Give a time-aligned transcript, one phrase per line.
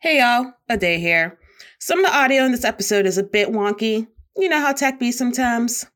[0.00, 1.40] Hey y'all, a day here.
[1.80, 4.06] Some of the audio in this episode is a bit wonky.
[4.36, 5.86] You know how tech be sometimes.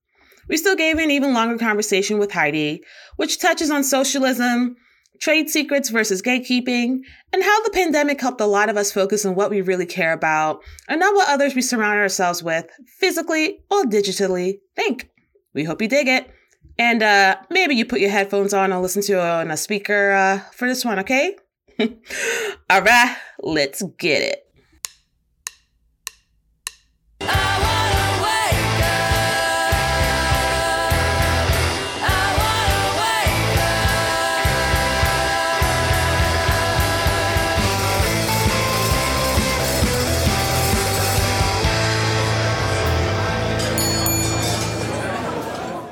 [0.49, 2.83] We still gave an even longer conversation with Heidi,
[3.15, 4.75] which touches on socialism,
[5.20, 6.99] trade secrets versus gatekeeping,
[7.33, 10.12] and how the pandemic helped a lot of us focus on what we really care
[10.12, 12.66] about and not what others we surround ourselves with,
[12.98, 15.11] physically or digitally, think.
[15.55, 16.29] We hope you dig it.
[16.77, 20.11] And uh, maybe you put your headphones on and listen to it on a speaker
[20.11, 21.37] uh, for this one, okay?
[21.80, 24.46] All right, let's get it.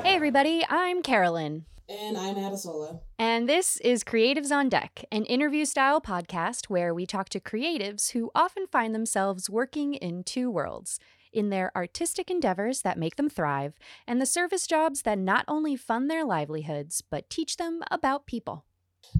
[0.03, 1.65] Hey, everybody, I'm Carolyn.
[1.99, 3.01] And I'm Adisola.
[3.19, 8.11] And this is Creatives on Deck, an interview style podcast where we talk to creatives
[8.11, 10.99] who often find themselves working in two worlds
[11.33, 13.73] in their artistic endeavors that make them thrive,
[14.07, 18.63] and the service jobs that not only fund their livelihoods, but teach them about people.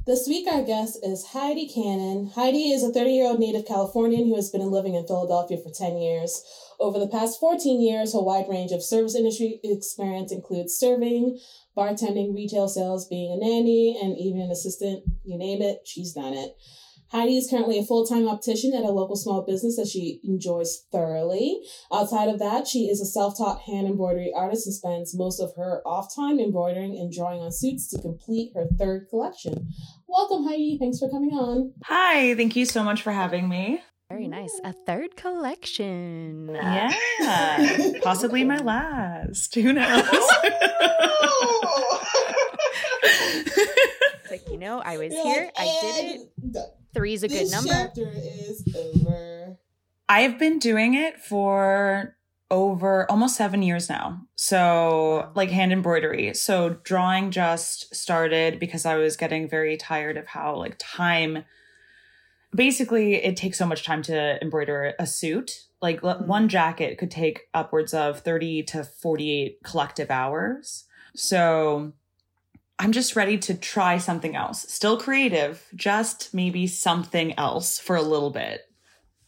[0.06, 2.32] This week, our guest is Heidi Cannon.
[2.36, 5.70] Heidi is a 30 year old native Californian who has been living in Philadelphia for
[5.70, 6.44] 10 years.
[6.80, 11.40] Over the past 14 years, her wide range of service industry experience includes serving,
[11.78, 15.04] bartending, retail sales, being a nanny, and even an assistant.
[15.24, 16.56] You name it, she's done it.
[17.12, 20.86] Heidi is currently a full time optician at a local small business that she enjoys
[20.94, 21.62] thoroughly.
[21.92, 25.52] Outside of that, she is a self taught hand embroidery artist and spends most of
[25.58, 29.68] her off time embroidering and drawing on suits to complete her third collection.
[30.08, 30.78] Welcome, Heidi.
[30.80, 31.74] Thanks for coming on.
[31.84, 33.82] Hi, thank you so much for having me.
[34.12, 34.60] Very nice.
[34.66, 36.50] A third collection.
[36.54, 36.92] Yeah,
[38.04, 39.56] possibly my last.
[39.56, 40.04] Who knows?
[44.30, 46.32] Like, you know, I was You're here, like, I did it.
[46.42, 47.70] "And done." Three's a good number.
[47.70, 49.58] chapter is over.
[50.10, 52.18] I've been doing it for
[52.50, 54.22] over almost seven years now.
[54.36, 56.34] So, like hand embroidery.
[56.34, 61.44] So, drawing just started because I was getting very tired of how, like, time
[62.56, 65.68] basically it takes so much time to embroider a suit.
[65.82, 66.28] Like, l- mm-hmm.
[66.28, 70.86] one jacket could take upwards of 30 to 48 collective hours.
[71.16, 71.94] So,
[72.80, 74.64] I'm just ready to try something else.
[74.68, 78.62] Still creative, just maybe something else for a little bit.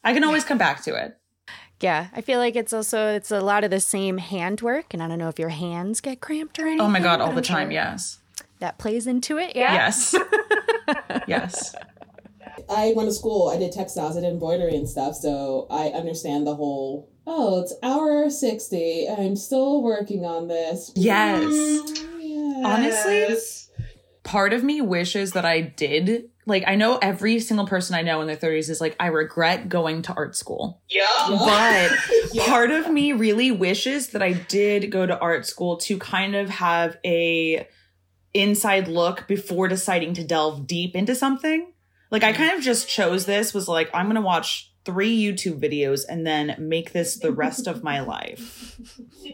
[0.04, 1.18] I can always come back to it.
[1.80, 5.08] Yeah, I feel like it's also it's a lot of the same handwork, and I
[5.08, 6.82] don't know if your hands get cramped or anything.
[6.82, 8.20] Oh my god, all the time, sure yes.
[8.60, 9.56] That plays into it.
[9.56, 9.74] Yeah.
[9.74, 10.16] Yes.
[11.28, 11.76] yes.
[12.70, 13.50] I went to school.
[13.50, 14.18] I did textiles.
[14.18, 15.16] I did embroidery and stuff.
[15.16, 17.10] So I understand the whole.
[17.26, 19.08] Oh, it's hour sixty.
[19.08, 20.92] I'm still working on this.
[20.96, 21.44] Yes.
[22.20, 22.66] Yes.
[22.66, 23.38] Honestly,
[24.24, 26.30] part of me wishes that I did.
[26.46, 29.70] Like, I know every single person I know in their 30s is like, I regret
[29.70, 30.82] going to art school.
[30.90, 31.06] Yeah.
[31.30, 31.92] But
[32.34, 32.46] Yeah.
[32.46, 36.50] part of me really wishes that I did go to art school to kind of
[36.50, 37.66] have a
[38.34, 41.72] inside look before deciding to delve deep into something.
[42.14, 45.60] Like I kind of just chose this was like I'm going to watch 3 YouTube
[45.60, 48.80] videos and then make this the rest of my life.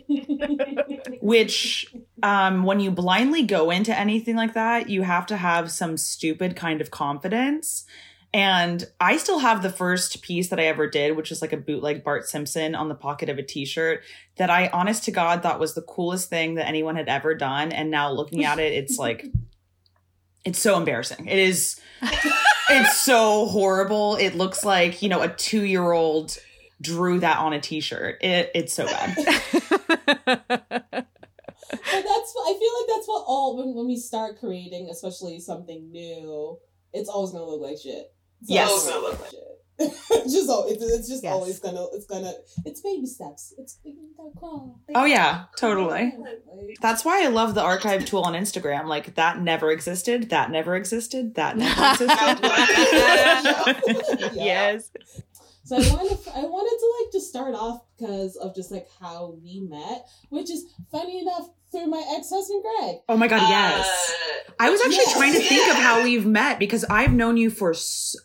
[1.21, 5.97] Which um when you blindly go into anything like that, you have to have some
[5.97, 7.85] stupid kind of confidence.
[8.33, 11.57] And I still have the first piece that I ever did, which is like a
[11.57, 14.03] bootleg Bart Simpson on the pocket of a t-shirt
[14.37, 17.73] that I honest to God thought was the coolest thing that anyone had ever done.
[17.73, 19.25] And now looking at it, it's like
[20.45, 21.27] it's so embarrassing.
[21.27, 21.81] It is
[22.69, 24.15] it's so horrible.
[24.15, 26.37] It looks like, you know, a two-year-old
[26.81, 28.23] drew that on a t-shirt.
[28.23, 29.17] It it's so bad.
[31.71, 35.91] But that's I feel like that's what all when, when we start creating, especially something
[35.91, 36.57] new,
[36.93, 38.11] it's always gonna look like shit.
[38.41, 38.69] It's Yes.
[38.69, 39.58] always gonna look like shit.
[40.11, 41.33] It's just it's, it's just Yes.
[41.33, 42.33] always gonna it's gonna
[42.65, 43.53] it's baby steps.
[43.57, 44.77] It's you gotta crawl.
[44.93, 46.13] Oh yeah, totally.
[46.81, 48.87] That's why I love the archive tool on Instagram.
[48.87, 52.19] Like that never existed, that never existed, that never existed.
[54.33, 54.91] Yes.
[55.63, 59.35] So I wanted I wanted to like just start off because of just like how
[59.43, 62.95] we met, which is funny enough through my ex husband Greg.
[63.09, 63.87] oh my god, yes.
[64.47, 65.13] Uh, I was actually Yes.
[65.13, 67.73] trying to think of how we've met because I've known you for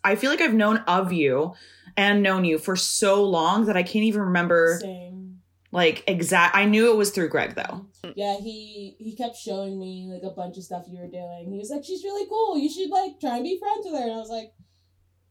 [0.03, 1.55] I feel like I've known of you
[1.97, 5.41] and known you for so long that I can't even remember Same.
[5.71, 7.87] like exact I knew it was through Greg though.
[8.17, 11.49] Yeah, he he kept showing me like a bunch of stuff you were doing.
[11.53, 12.59] He was like, "She's really cool.
[12.59, 14.53] You should like try and be friends with her." And I was like,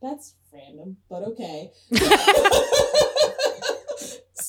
[0.02, 1.72] "That's random, but okay."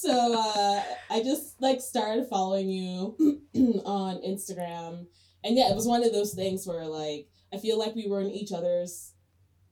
[0.04, 3.16] so uh, I just like started following you
[3.84, 5.06] on Instagram,
[5.42, 8.20] and yeah, it was one of those things where like I feel like we were
[8.20, 9.12] in each other's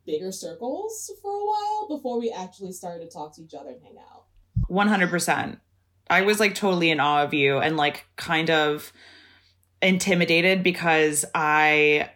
[0.07, 3.83] bigger circles for a while before we actually started to talk to each other and
[3.83, 4.25] hang out.
[4.69, 5.61] 100%.
[6.11, 8.93] I was like totally in awe of you and like kind of
[9.81, 12.11] intimidated because I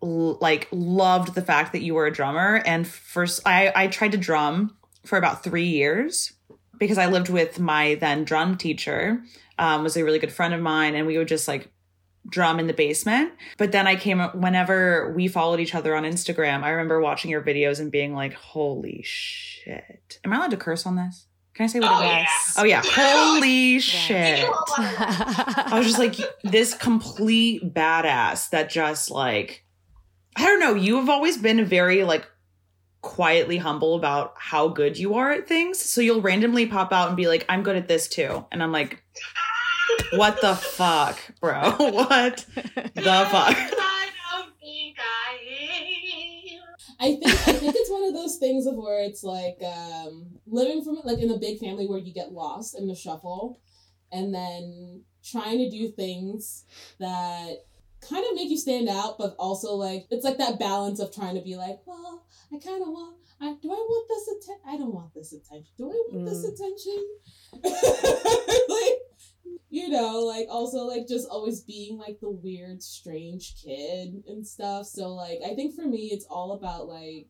[0.00, 4.18] like loved the fact that you were a drummer and first I I tried to
[4.18, 6.32] drum for about 3 years
[6.78, 9.22] because I lived with my then drum teacher
[9.58, 11.70] um was a really good friend of mine and we would just like
[12.28, 16.62] drum in the basement but then I came whenever we followed each other on Instagram
[16.62, 20.86] I remember watching your videos and being like holy shit am I allowed to curse
[20.86, 22.10] on this can I say what Oh, it is?
[22.22, 22.54] yes.
[22.58, 22.82] Oh yeah.
[22.84, 24.40] Holy shit.
[24.40, 24.78] do a lot
[25.66, 29.64] of I was just like this complete badass that just like
[30.34, 32.26] I don't know, you have always been very like
[33.02, 35.78] quietly humble about how good you are at things.
[35.78, 38.46] So you'll randomly pop out and be like, I'm good at this too.
[38.50, 39.02] And I'm like,
[40.12, 41.72] what the fuck, bro?
[41.78, 43.56] what the fuck?
[43.56, 45.38] I think I
[45.72, 46.60] am.
[47.00, 50.84] I think I think it's one of those things of where it's like um, living
[50.84, 53.60] from like in a big family where you get lost in the shuffle,
[54.12, 56.64] and then trying to do things
[56.98, 57.64] that
[58.00, 61.34] kind of make you stand out, but also like it's like that balance of trying
[61.34, 63.16] to be like, well, I kind of want.
[63.40, 64.62] I, do I want this attention?
[64.68, 65.72] I don't want this attention.
[65.78, 66.52] Do I want this Mm.
[66.52, 67.06] attention?
[68.68, 68.98] like,
[69.70, 74.86] you know, like also like just always being like the weird, strange kid and stuff.
[74.86, 77.28] So like I think for me it's all about like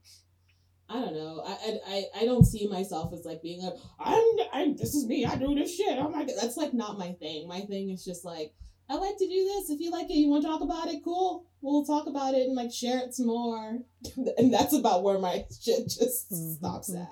[0.88, 1.42] I don't know.
[1.46, 5.06] I I I, I don't see myself as like being like I'm I'm this is
[5.06, 5.24] me.
[5.24, 5.98] I do this shit.
[5.98, 7.46] Oh my god, that's like not my thing.
[7.48, 8.52] My thing is just like
[8.90, 9.70] I like to do this.
[9.70, 11.46] If you like it, you want to talk about it, cool.
[11.62, 13.78] We'll talk about it and like share it some more.
[14.36, 17.08] and that's about where my shit just Mm-hmm, stops at.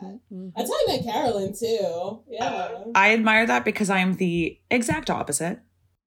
[0.57, 2.23] That's how I met Carolyn too.
[2.29, 2.85] Yeah.
[2.95, 5.61] I admire that because I am the exact opposite.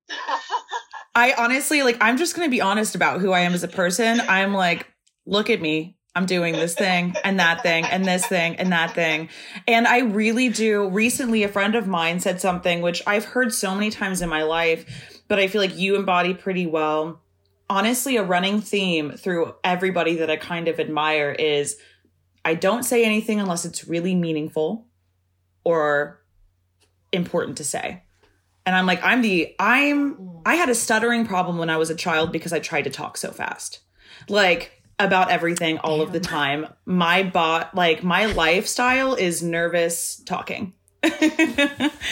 [1.16, 3.68] I honestly like I'm just going to be honest about who I am as a
[3.68, 4.20] person.
[4.22, 4.88] I'm like,
[5.26, 5.98] look at me.
[6.16, 9.30] I'm doing this thing and that thing and this thing and that thing.
[9.68, 10.88] And I really do.
[10.90, 14.44] Recently, a friend of mine said something which I've heard so many times in my
[14.44, 17.23] life, but I feel like you embody pretty well.
[17.70, 21.78] Honestly, a running theme through everybody that I kind of admire is
[22.46, 24.88] I don't say anything unless it's really meaningful
[25.64, 26.22] or
[27.12, 28.04] important to say.
[28.66, 30.42] And I'm like, I'm the, I'm, mm.
[30.46, 33.18] I had a stuttering problem when I was a child because I tried to talk
[33.18, 33.80] so fast.
[34.30, 36.68] Like, about everything all of the time.
[36.86, 40.74] My bot, like my lifestyle is nervous talking.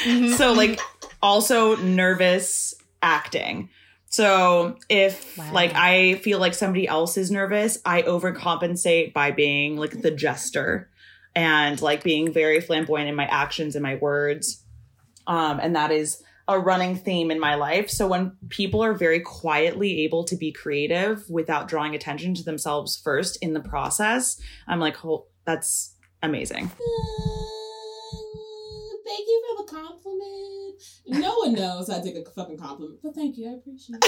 [0.01, 0.33] Mm-hmm.
[0.33, 0.80] so like
[1.21, 3.69] also nervous acting.
[4.11, 5.53] So if Wow.
[5.53, 10.89] like I feel like somebody else is nervous, I overcompensate by being like the jester
[11.33, 14.63] and like being very flamboyant in my actions and my words.
[15.27, 17.89] Um and that is a running theme in my life.
[17.89, 22.99] So when people are very quietly able to be creative without drawing attention to themselves
[23.01, 24.37] first in the process,
[24.67, 26.69] I'm like, oh, that's amazing.
[29.11, 30.81] Thank you for the compliment.
[31.07, 33.49] No one knows I take a fucking compliment, but thank you.
[33.49, 33.99] I appreciate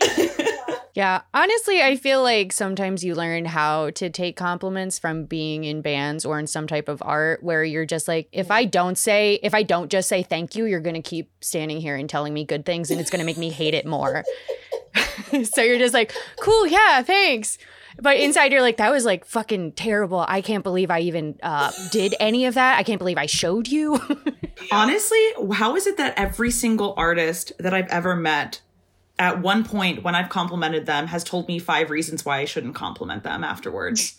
[0.00, 0.76] it.
[0.96, 5.82] Yeah, honestly, I feel like sometimes you learn how to take compliments from being in
[5.82, 9.38] bands or in some type of art where you're just like, if I don't say,
[9.42, 12.32] if I don't just say thank you, you're going to keep standing here and telling
[12.32, 14.24] me good things and it's going to make me hate it more.
[15.44, 17.58] so you're just like, cool, yeah, thanks.
[18.00, 20.24] But inside you're like, that was like fucking terrible.
[20.26, 22.78] I can't believe I even uh, did any of that.
[22.78, 24.00] I can't believe I showed you.
[24.72, 25.18] Honestly,
[25.52, 28.60] how is it that every single artist that I've ever met
[29.18, 32.74] at one point when I've complimented them has told me five reasons why I shouldn't
[32.74, 34.14] compliment them afterwards?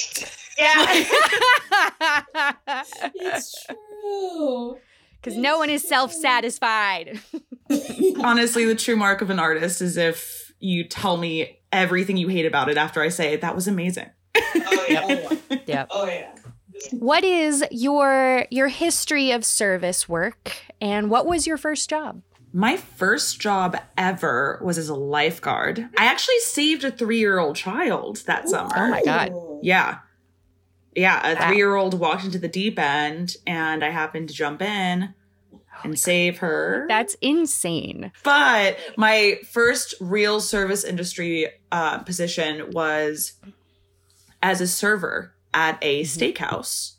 [0.58, 1.04] yeah.
[3.16, 4.78] It's true.
[5.22, 7.20] Because no one is self satisfied.
[8.24, 12.46] Honestly, the true mark of an artist is if you tell me everything you hate
[12.46, 13.42] about it after I say it.
[13.42, 14.10] that was amazing.
[14.36, 15.02] Oh yeah.
[15.04, 15.58] Oh, yeah.
[15.68, 15.88] Yep.
[15.92, 16.36] Oh yeah.
[16.92, 22.22] What is your your history of service work and what was your first job?
[22.54, 25.90] My first job ever was as a lifeguard.
[25.98, 28.72] I actually saved a three year old child that summer.
[28.76, 29.34] Oh my God.
[29.64, 30.00] Yeah.
[30.96, 31.32] Yeah.
[31.32, 31.48] A Wow.
[31.48, 35.14] three year old walked into the deep end and I happened to jump in
[35.84, 36.86] and save her.
[36.88, 38.12] That's insane.
[38.24, 43.34] but my first real service industry uh, position was
[44.42, 46.94] as a server at a steakhouse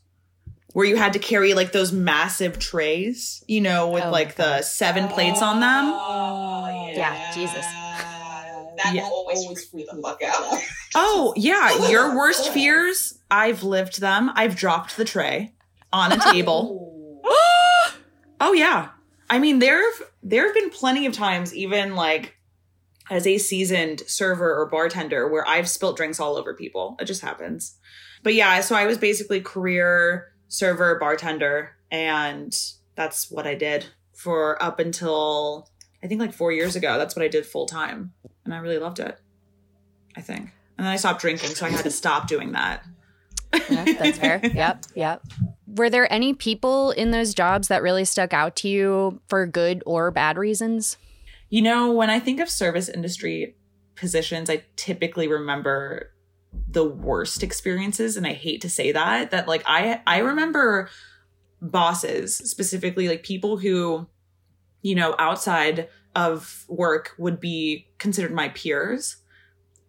[0.72, 4.42] where you had to carry like those massive trays, you know, with Oh like the
[4.56, 4.64] God.
[4.64, 5.84] seven plates on them.
[5.94, 7.64] Oh, Yeah, Jesus.
[7.64, 9.02] That Yeah.
[9.04, 10.60] always freaked me the fuck out.
[10.94, 11.90] Oh, yeah.
[11.90, 14.30] Your worst fears, I've lived them.
[14.34, 15.52] I've dropped the tray
[15.92, 17.20] on a table.
[18.40, 18.90] Oh yeah.
[19.30, 19.82] I mean there
[20.22, 22.36] there have been plenty of times even like
[23.10, 26.96] as a seasoned server or bartender where I've spilt drinks all over people.
[27.00, 27.78] It just happens.
[28.22, 32.54] But yeah, so I was basically career server bartender and
[32.94, 35.70] that's what I did for up until
[36.02, 36.98] I think like 4 years ago.
[36.98, 38.12] That's what I did full time
[38.44, 39.18] and I really loved it.
[40.16, 40.52] I think.
[40.76, 42.84] And then I stopped drinking, so I had to stop doing that.
[43.52, 44.40] Yeah, that's fair.
[44.54, 45.22] yep, yep.
[45.66, 49.82] Were there any people in those jobs that really stuck out to you for good
[49.86, 50.96] or bad reasons?
[51.50, 53.56] You know, when I think of service industry
[53.94, 56.12] positions, I typically remember
[56.70, 60.88] the worst experiences and I hate to say that that like I I remember
[61.60, 64.06] bosses, specifically like people who
[64.82, 69.16] you know, outside of work would be considered my peers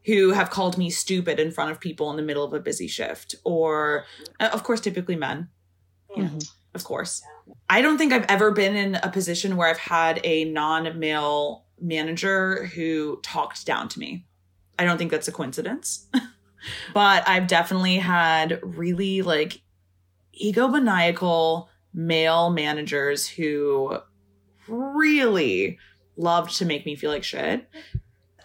[0.05, 2.87] who have called me stupid in front of people in the middle of a busy
[2.87, 4.05] shift or
[4.39, 5.49] uh, of course typically men.
[6.15, 6.39] You know,
[6.73, 7.21] of course.
[7.69, 12.65] I don't think i've ever been in a position where i've had a non-male manager
[12.67, 14.25] who talked down to me.
[14.77, 16.07] I don't think that's a coincidence.
[16.93, 19.61] But i've definitely had really like
[20.43, 23.97] egomaniacal male managers who
[24.67, 25.77] really
[26.17, 27.69] loved to make me feel like shit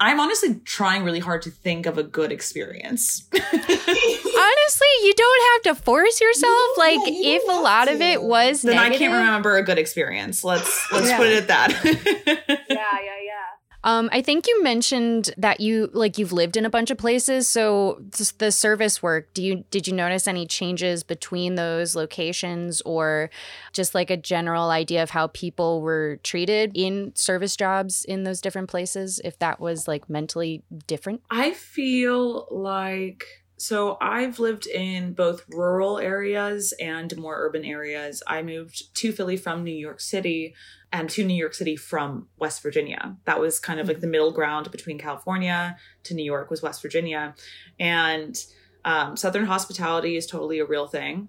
[0.01, 3.27] I'm honestly trying really hard to think of a good experience.
[3.33, 6.53] Honestly, you don't have to force yourself.
[6.53, 9.63] You like you if a lot have of it was then I can't remember a
[9.63, 10.43] good experience.
[10.45, 11.17] Let's let's Yeah.
[11.19, 11.71] put it at that.
[11.85, 12.35] Yeah,
[12.69, 13.44] yeah, yeah.
[13.85, 17.49] Um, I think you mentioned that you like you've lived in a bunch of places.
[17.49, 18.03] So
[18.39, 23.31] the service work, do you did you notice any changes between those locations, or
[23.73, 28.41] just like a general idea of how people were treated in service jobs in those
[28.41, 29.21] different places?
[29.23, 31.21] If that was like mentally different.
[31.31, 38.23] I feel like so I've lived in both rural areas and more urban areas.
[38.27, 40.55] I moved to Philly from New York City
[40.93, 43.17] and to New York City from West Virginia.
[43.25, 46.83] That was kind of like the middle ground between California to New York was West
[46.83, 47.35] Virginia.
[47.79, 48.37] And
[48.85, 51.29] um, Southern hospitality is totally a real thing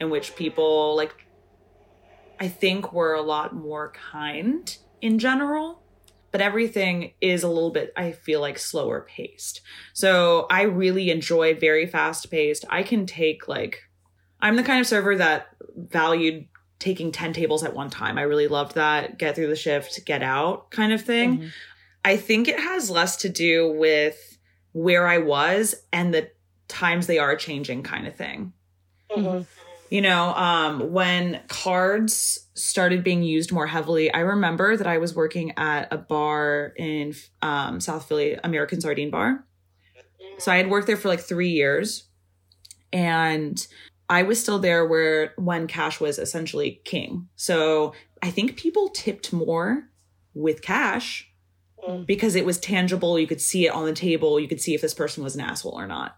[0.00, 1.26] in which people like
[2.40, 5.83] I think were a lot more kind in general
[6.34, 9.60] but everything is a little bit i feel like slower paced.
[9.92, 12.64] So i really enjoy very fast paced.
[12.68, 13.84] I can take like
[14.40, 16.46] i'm the kind of server that valued
[16.80, 18.18] taking 10 tables at one time.
[18.18, 19.16] I really loved that.
[19.16, 21.38] Get through the shift get out kind of thing.
[21.38, 21.50] Mhm.
[22.04, 24.36] i think it has less to do with
[24.72, 26.28] where i was and the
[26.66, 28.52] times they are changing kind of thing.
[29.16, 29.46] Mhm.
[29.90, 35.14] You know um when cards started being used more heavily i remember that i was
[35.14, 39.44] working at a bar in um south philly american sardine bar.
[40.38, 42.04] So i had worked there for like three years
[42.92, 43.66] and
[44.08, 47.28] i was still there where when cash was essentially king.
[47.36, 49.88] So i think people tipped more
[50.34, 51.30] with cash
[51.86, 52.06] Mm.
[52.06, 53.18] because it was tangible.
[53.18, 54.40] You could see it on the table.
[54.40, 56.16] You could see if this person was an asshole or not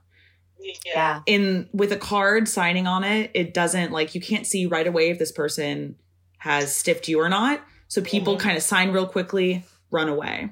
[0.84, 1.20] Yeah.
[1.26, 5.10] in with a card signing on it it doesn't like you can't see right away
[5.10, 5.96] if this person
[6.38, 8.40] has stiffed you or not so people Mhm.
[8.40, 10.50] kind of sign real quickly run away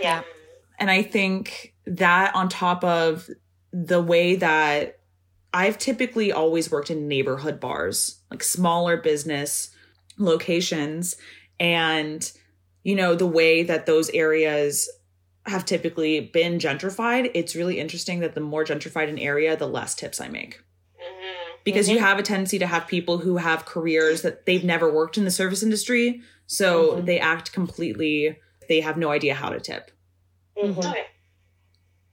[0.00, 0.22] Yeah.
[0.78, 3.28] and i think that on top of
[3.72, 4.98] the way that
[5.54, 9.70] i've typically always worked in neighborhood bars like smaller business
[10.18, 11.16] locations
[11.60, 12.32] and
[12.82, 14.88] you know the way that those areas
[15.46, 19.94] have typically been gentrified it's really interesting that the more gentrified an area the less
[19.94, 20.60] tips i make
[20.98, 21.34] Mhm.
[21.64, 25.16] because you have a tendency to have people who have careers that they've never worked
[25.18, 27.06] in the service industry so Mhm.
[27.06, 28.38] they act completely
[28.68, 29.90] they have no idea how to tip
[30.56, 30.78] Mhm.
[30.78, 31.04] Okay.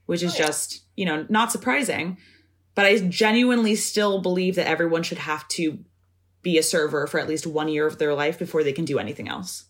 [0.06, 0.46] which is Oh, yeah.
[0.46, 2.18] just you know not surprising
[2.74, 5.78] but i genuinely still believe that everyone should have to
[6.42, 8.98] be a server for at least one year of their life before they can do
[8.98, 9.64] anything else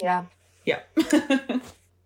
[0.00, 0.26] Yeah.
[0.64, 0.80] yeah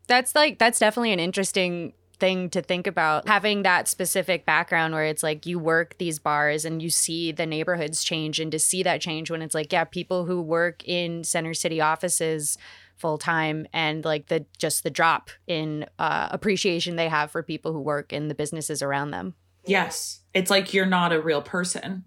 [0.06, 5.04] That's like that's definitely an interesting thing to think about having that specific background where
[5.04, 8.82] it's like you work these bars and you see the neighborhoods change and to see
[8.82, 12.56] that change when it's like yeah people who work in center city offices
[12.96, 17.72] full time and like the just the drop in uh, appreciation they have for people
[17.72, 19.34] who work in the businesses around them.
[19.66, 20.20] Yes.
[20.32, 22.04] It's like you're not a real person.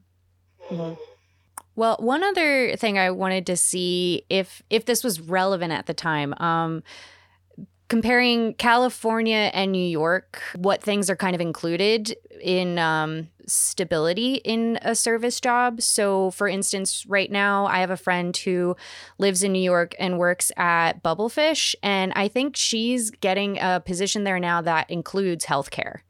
[0.69, 0.97] Mhm.
[1.75, 5.93] Well, one other thing I wanted to see if if this was relevant at the
[5.93, 6.83] time, um,
[7.89, 14.77] comparing California and New York, what things are kind of included in um, stability in
[14.83, 15.81] a service job.
[15.81, 18.77] So, for instance, right now I have a friend who
[19.17, 24.23] lives in New York and works at Bubblefish, and I think she's getting a position
[24.23, 26.01] there now that includes healthcare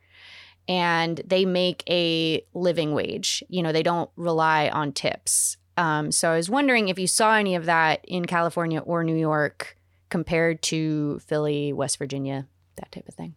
[0.68, 3.42] and they make a living wage.
[3.48, 5.58] You know, they don't rely on tips.
[5.78, 9.16] Um, so I was wondering if you saw any of that in California or New
[9.16, 9.78] York
[10.10, 13.36] compared to Philly, West Virginia, that type of thing.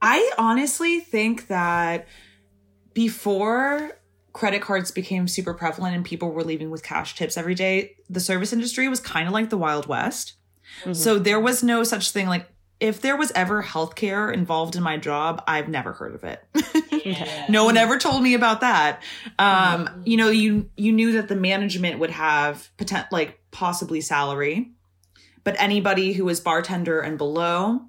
[0.00, 2.06] I honestly think that
[2.94, 3.98] before
[4.32, 8.20] credit cards became super prevalent and people were leaving with cash tips every day, the
[8.20, 10.34] service industry was kind of like the Wild West.
[10.92, 12.48] So there was no such thing like
[12.80, 16.42] if there was ever healthcare involved in my job, I've never heard of it.
[17.06, 17.46] Yeah.
[17.48, 19.00] no one ever told me about that.
[19.38, 24.72] Um, you know, you you knew that the management would have potent like possibly salary,
[25.46, 27.80] but anybody who was bartender and below,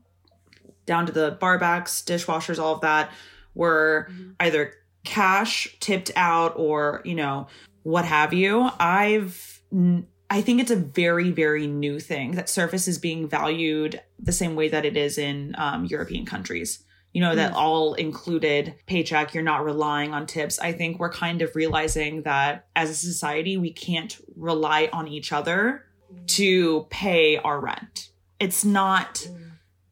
[0.85, 3.11] down to the barbacks, dishwashers, all of that,
[3.55, 4.73] were either
[5.03, 7.47] cash tipped out or you know
[7.81, 8.69] what have you.
[8.79, 14.03] I've n- I think it's a very very new thing that service is being valued
[14.19, 16.83] the same way that it is in um, European countries.
[17.11, 20.59] You know that all included paycheck you're not relying on tips.
[20.59, 25.33] I think we're kind of realizing that as a society we can't rely on each
[25.33, 25.86] other
[26.27, 28.09] to pay our rent.
[28.39, 29.27] It's not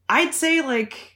[0.08, 1.16] i'd say like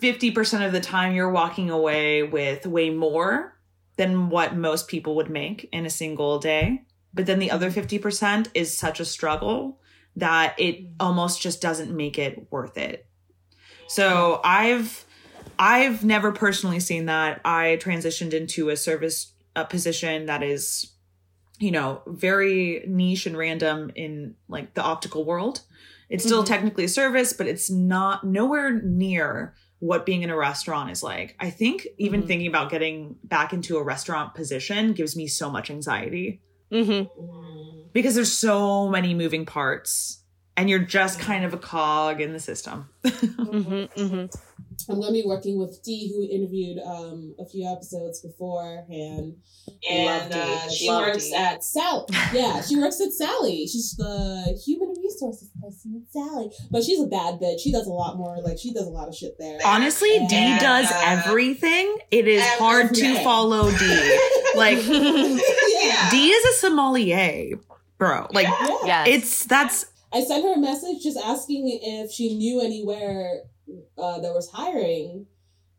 [0.00, 3.56] 50% of the time you're walking away with way more
[3.96, 6.84] than what most people would make in a single day.
[7.14, 9.80] But then the other 50% is such a struggle
[10.16, 13.06] that it almost just doesn't make it worth it.
[13.86, 15.06] So I've
[15.58, 17.40] I've never personally seen that.
[17.44, 20.92] I transitioned into a service uh, position that is,
[21.64, 25.62] you know, very niche and random in like the optical world.
[26.10, 30.90] It's still technically a service, but it's not nowhere near what being in a restaurant
[30.90, 31.34] is like.
[31.40, 32.26] I think even Mhm.
[32.26, 37.22] thinking about getting back into a restaurant position gives me so much anxiety Mm-hmm.
[37.22, 37.92] Mm.
[37.92, 40.22] because there's so many moving parts
[40.56, 42.88] and you're just kind of a cog in the system.
[44.88, 49.36] I'm going to be working with Dee, who we interviewed um, a few episodes beforehand.
[49.90, 51.34] And uh, she Love works Dee.
[51.34, 52.04] at Sally.
[52.32, 53.66] Yeah, she works at Sally.
[53.66, 56.50] She's the human resources person at Sally.
[56.70, 57.60] But she's a bad bitch.
[57.60, 58.36] She does a lot more.
[58.42, 59.58] Like, she does a lot of shit there.
[59.64, 60.58] Honestly, Dee Yeah.
[60.58, 61.96] does everything.
[62.10, 64.20] It is hard to follow Dee.
[64.56, 66.10] Like yeah.
[66.10, 67.56] Dee is a sommelier,
[67.98, 68.28] bro.
[68.32, 68.78] Like yeah.
[68.84, 69.08] Yes.
[69.08, 73.40] it's that's I sent her a message just asking if she knew anywhere
[73.98, 75.26] uh, that was hiring.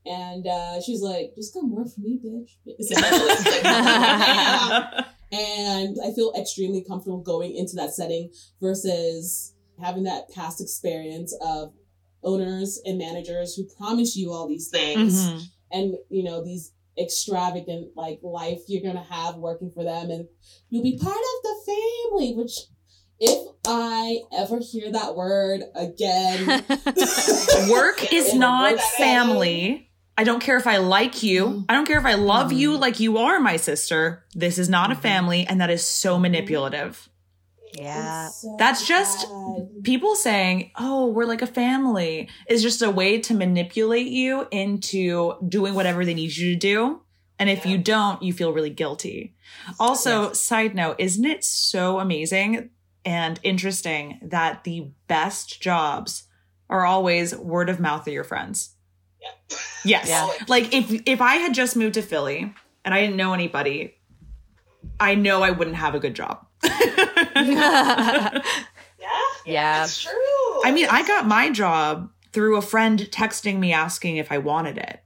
[0.06, 2.58] And uh, she's like, just come work for me, bitch.
[5.32, 11.74] and I feel extremely comfortable going into that setting versus having that past experience of
[12.24, 15.44] owners and managers who promise you all these things Mhm.
[15.72, 20.28] and you know these extravagant like life you're gonna have working for them and
[20.70, 22.58] you'll be part of the family which
[23.20, 26.64] if i ever hear that word again
[27.70, 29.90] work is not family.
[30.18, 31.46] I don't care if I like you.
[31.46, 31.62] Mm-hmm.
[31.68, 32.82] I don't care if I love you mm-hmm.
[32.82, 34.24] like you are my sister.
[34.34, 35.02] This is not a mm-hmm.
[35.02, 37.10] family and that is so manipulative.
[37.74, 38.30] yeah.
[38.30, 39.84] So That's just- bad.
[39.84, 45.34] people saying, "Oh, we're like a family," is just a way to manipulate you into
[45.48, 47.02] doing whatever they need you to do.
[47.38, 49.36] And if you don't, you feel really guilty.
[49.78, 52.70] Also, side note, isn't it so amazing
[53.06, 56.24] and interesting that the best jobs
[56.70, 58.72] are always word of mouth of your friends?
[59.84, 60.08] Yes.
[60.10, 60.28] Yeah.
[60.48, 63.96] Like if if I had just moved to Philly and I didn't know anybody,
[65.00, 66.46] I know I wouldn't have a good job.
[67.36, 68.42] Yeah.
[69.46, 69.80] Yeah.
[69.82, 70.12] That's true.
[70.64, 74.78] I mean, I got my job through a friend texting me asking if I wanted
[74.78, 75.02] it.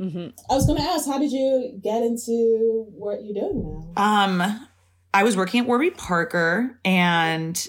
[0.00, 0.32] Mhm.
[0.48, 3.62] i was gonna ask how did you get into what you're doing
[3.96, 4.67] now Um,
[5.12, 7.68] I was working at Warby Parker and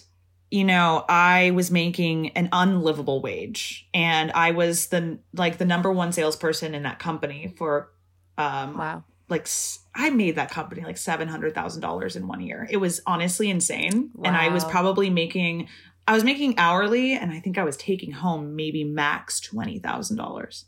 [0.51, 5.91] you know, I was making an unlivable wage and I was the like the number
[5.91, 7.91] one salesperson in that company for
[8.37, 9.03] um Wow.
[9.29, 9.47] like
[9.93, 12.67] I made that company like $700,000 in one year.
[12.69, 15.67] It was honestly insane and I was probably making
[16.07, 20.63] I was making hourly and I think I was taking home maybe max $20,000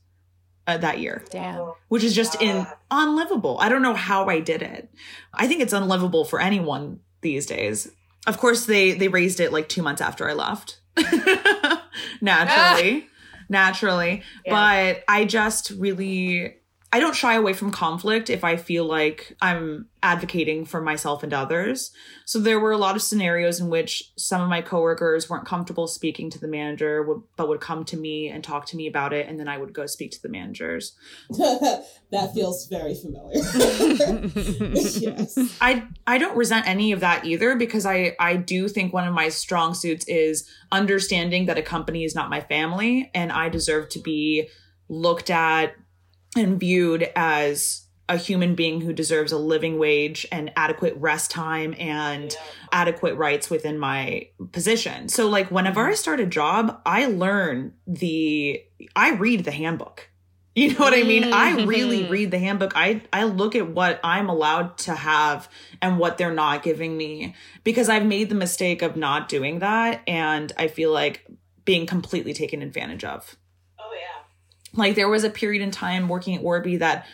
[0.67, 1.73] uh, that year Damn.
[1.87, 3.57] which is just in unlivable.
[3.59, 4.89] I don't know how I did it.
[5.33, 7.91] I think it's unlivable for anyone these days.
[8.27, 10.79] Of course, they they raised it like two months after I left.
[12.21, 13.07] naturally,
[13.49, 14.23] naturally.
[14.45, 16.57] But I just really
[16.93, 21.33] I don't shy away from conflict if I feel like I'm advocating for myself and
[21.33, 21.91] others.
[22.25, 25.87] So there were a lot of scenarios in which some of my coworkers weren't comfortable
[25.87, 29.13] speaking to the manager, would, but would come to me and talk to me about
[29.13, 30.93] it, and then I would go speak to the managers.
[31.29, 33.37] that feels very familiar
[34.73, 39.07] yes I I don't resent any of that either because I I do think one
[39.07, 43.47] of my strong suits is understanding that a company is not my family and I
[43.49, 44.49] deserve to be
[44.89, 45.73] looked at
[46.35, 51.73] and viewed as a human being who deserves a living wage and adequate rest time
[51.79, 52.35] and
[52.71, 55.07] adequate rights within my position.
[55.07, 58.61] So like whenever I start a job, I learn the
[58.95, 60.07] I read the handbook.
[60.53, 61.31] You know what I mean?
[61.33, 62.09] I really Mhm.
[62.09, 62.73] read the handbook.
[62.75, 65.47] I I look at what I'm allowed to have
[65.81, 70.01] and what they're not giving me because I've made the mistake of not doing that
[70.05, 71.25] and I feel like
[71.63, 73.37] being completely taken advantage of.
[74.73, 74.79] Yeah.
[74.79, 77.05] Like there was a period in time working at Warby that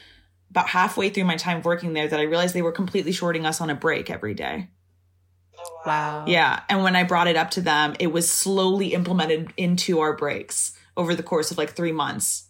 [0.49, 3.59] about halfway through my time working there that I realized they were completely shorting us
[3.61, 4.69] on a break every day.
[5.59, 6.25] Oh Wow.
[6.27, 6.61] Yeah.
[6.69, 10.73] And when I brought it up to them, it was slowly implemented into our breaks
[10.95, 12.45] over the course of like three months.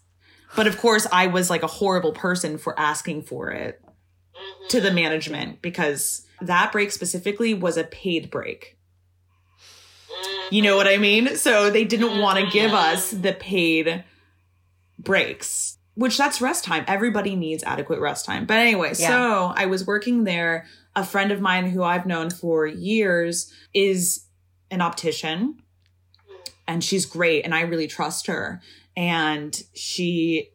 [0.56, 4.70] But of course, I was like a horrible person for asking for it Mhm.
[4.70, 8.78] to the management because that break specifically was a paid break.
[10.50, 11.36] You know what I mean?
[11.36, 14.04] So they didn't want to give us the paid
[15.08, 16.84] breaks, which that's rest time.
[16.88, 18.46] Everybody needs adequate rest time.
[18.46, 19.08] But anyway, Yeah.
[19.08, 20.68] so I was working there.
[20.96, 24.26] A friend of mine who I've known for years is
[24.70, 25.58] an optician
[26.68, 28.62] and she's great and I really trust her.
[28.96, 30.50] And she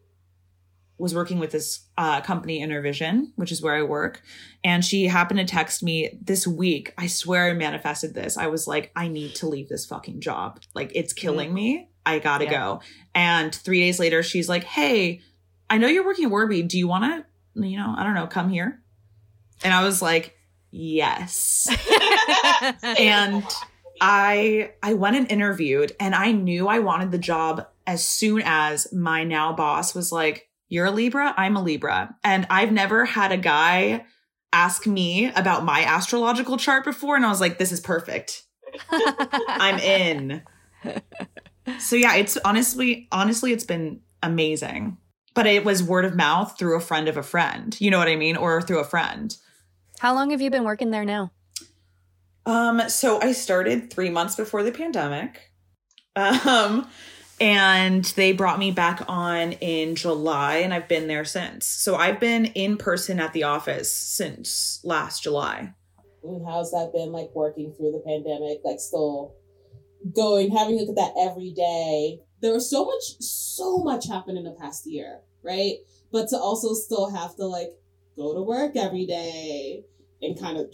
[0.97, 4.21] was working with this uh, company, Intervision, which is where I work.
[4.63, 6.93] And she happened to text me this week.
[6.97, 8.37] I swear I manifested this.
[8.37, 10.61] I was like, I need to leave this fucking job.
[10.73, 11.89] Like, it's killing me.
[12.05, 12.51] I gotta Yeah.
[12.51, 12.81] go.
[13.15, 15.21] And three days later, she's like, Hey,
[15.69, 16.63] I know you're working at Warby.
[16.63, 18.81] Do you want to, you know, I don't know, come here?
[19.63, 20.35] And I was like,
[20.71, 21.67] Yes.
[22.83, 23.43] and
[24.01, 28.91] I I went and interviewed and I knew I wanted the job as soon as
[28.91, 33.31] my now boss was like, "You're a Libra, I'm a Libra." And I've never had
[33.31, 34.05] a guy
[34.51, 38.43] ask me about my astrological chart before and I was like, "This is perfect.
[38.89, 40.41] I'm in."
[41.79, 44.97] So yeah, it's honestly honestly it's been amazing.
[45.35, 47.75] But it was word of mouth through a friend of a friend.
[47.81, 48.37] You know what I mean?
[48.37, 49.35] Or through a friend.
[49.97, 51.31] How long have you been working there now?
[52.45, 55.51] Um, so I started three months before the pandemic.
[56.15, 56.87] Um,
[57.39, 61.65] and they brought me back on in July, and I've been there since.
[61.65, 65.73] So I've been in person at the office since last July.
[66.23, 68.59] And how's that been like working through the pandemic?
[68.63, 69.35] Like still
[70.13, 72.19] going, having to look at that every day.
[72.41, 75.75] There was so much, so much happened in the past year, right?
[76.11, 77.71] But to also still have to like
[78.15, 79.83] go to work every day
[80.21, 80.67] and kind of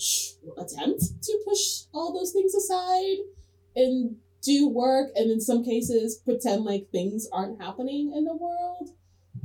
[0.58, 3.18] attempt to push all those things aside
[3.76, 8.90] and do work and in some cases pretend like things aren't happening in the world.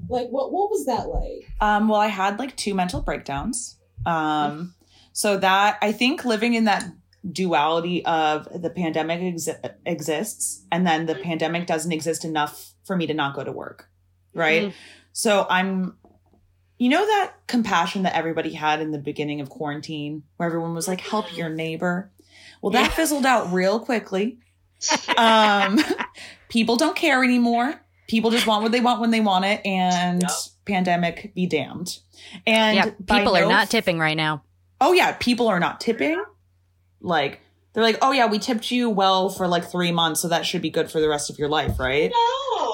[0.08, 1.50] Like what what was that like?
[1.60, 3.78] Um, well, I had like two mental breakdowns.
[4.06, 4.74] Um,
[5.12, 6.84] so that I think living in that
[7.30, 13.06] duality of the pandemic exi- exists and then the pandemic doesn't exist enough for me
[13.06, 13.88] to not go to work.
[14.34, 14.64] Right.
[14.64, 14.72] Mhm.
[15.12, 15.96] So I'm,
[16.78, 20.86] you know, that compassion that everybody had in the beginning of quarantine where everyone was
[20.88, 22.10] like, help your neighbor.
[22.60, 24.38] Well, that fizzled out real quickly.
[25.16, 25.78] Um,
[26.50, 27.80] people don't care anymore.
[28.06, 29.64] People just want what they want when they want it.
[29.64, 30.30] And Yep.
[30.66, 31.98] pandemic be damned.
[32.46, 34.42] And yeah, by people are no not tipping right now.
[34.80, 36.22] Oh yeah, people are not tipping.
[37.04, 37.40] Like
[37.72, 40.62] they're like, oh yeah, we tipped you well for like three months, so that should
[40.62, 42.10] be good for the rest of your life, right?
[42.10, 42.64] No.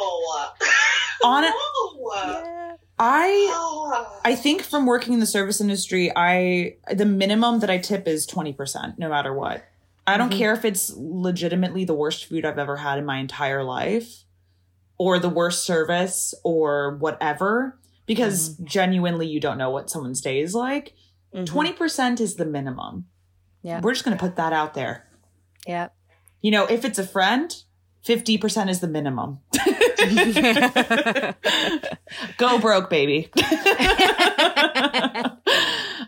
[1.28, 2.76] On it- no.
[3.02, 4.20] I Oh.
[4.24, 8.26] I think from working in the service industry, I the minimum that I tip is
[8.26, 9.64] twenty percent, no matter what.
[10.06, 10.36] I don't Mhm.
[10.38, 14.24] care if it's legitimately the worst food I've ever had in my entire life,
[14.98, 20.54] or the worst service, or whatever, because genuinely you don't know what someone's day is
[20.54, 20.94] like.
[21.34, 21.46] Mhm.
[21.46, 23.06] Twenty percent is the minimum.
[23.62, 23.80] Yeah.
[23.80, 25.06] We're just gonna put that out there.
[25.66, 25.88] Yeah.
[26.42, 27.54] You know, if it's a friend,
[28.06, 29.40] 50% is the minimum.
[32.38, 33.30] Go broke, baby.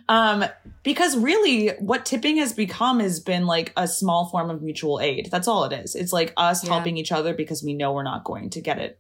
[0.09, 0.45] um,
[0.83, 5.29] because really, what tipping has become has been like a small form of mutual aid.
[5.31, 5.95] That's all it is.
[5.95, 6.73] It's like us Yeah.
[6.73, 8.99] helping each other because we know we're not going to get it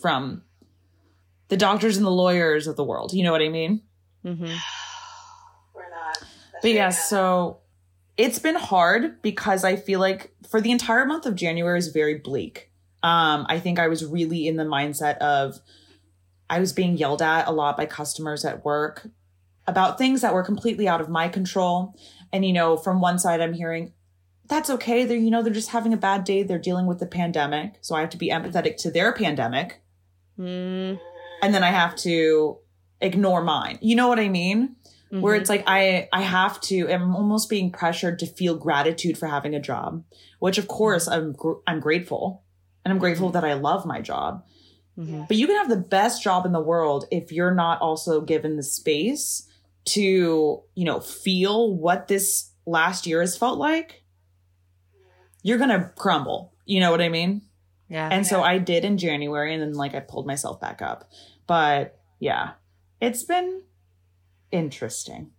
[0.00, 0.42] from
[1.48, 3.12] the doctors and the lawyers of the world.
[3.12, 3.82] You know what I mean?
[4.24, 4.56] Mhm.
[5.74, 6.18] We're not.
[6.62, 7.58] But yeah, so
[8.16, 12.18] it's been hard because I feel like for the entire month of January is very
[12.18, 12.70] bleak.
[13.02, 15.58] Um, I think I was really in the mindset of
[16.48, 19.08] I was being yelled at a lot by customers at work
[19.66, 21.94] about things that were completely out of my control.
[22.32, 23.92] And you know, from one side I'm hearing
[24.46, 25.04] that's okay.
[25.04, 26.42] They're you know, they're just having a bad day.
[26.42, 27.78] They're dealing with the pandemic.
[27.80, 29.80] So I have to be empathetic to their pandemic.
[30.38, 31.00] Mm,
[31.42, 32.58] And then I have to
[33.00, 33.78] ignore mine.
[33.80, 34.76] You know what I mean?
[35.10, 35.40] Where mhm.
[35.40, 39.54] it's like I I have to I'm almost being pressured to feel gratitude for having
[39.54, 40.04] a job,
[40.38, 42.42] which of course I'm gr- I'm grateful,
[42.84, 44.44] and I'm grateful that I love my job.
[44.98, 45.28] Mhm.
[45.28, 48.56] But you can have the best job in the world if you're not also given
[48.56, 49.48] the space
[49.86, 54.02] to you know feel what this last year has felt like.
[55.42, 56.52] You're gonna crumble.
[56.64, 57.42] You know what I mean?
[57.88, 58.08] Yeah.
[58.10, 61.10] And so I did in January, and then like I pulled myself back up.
[61.46, 62.52] But yeah,
[63.00, 63.62] it's been
[64.54, 65.30] interesting.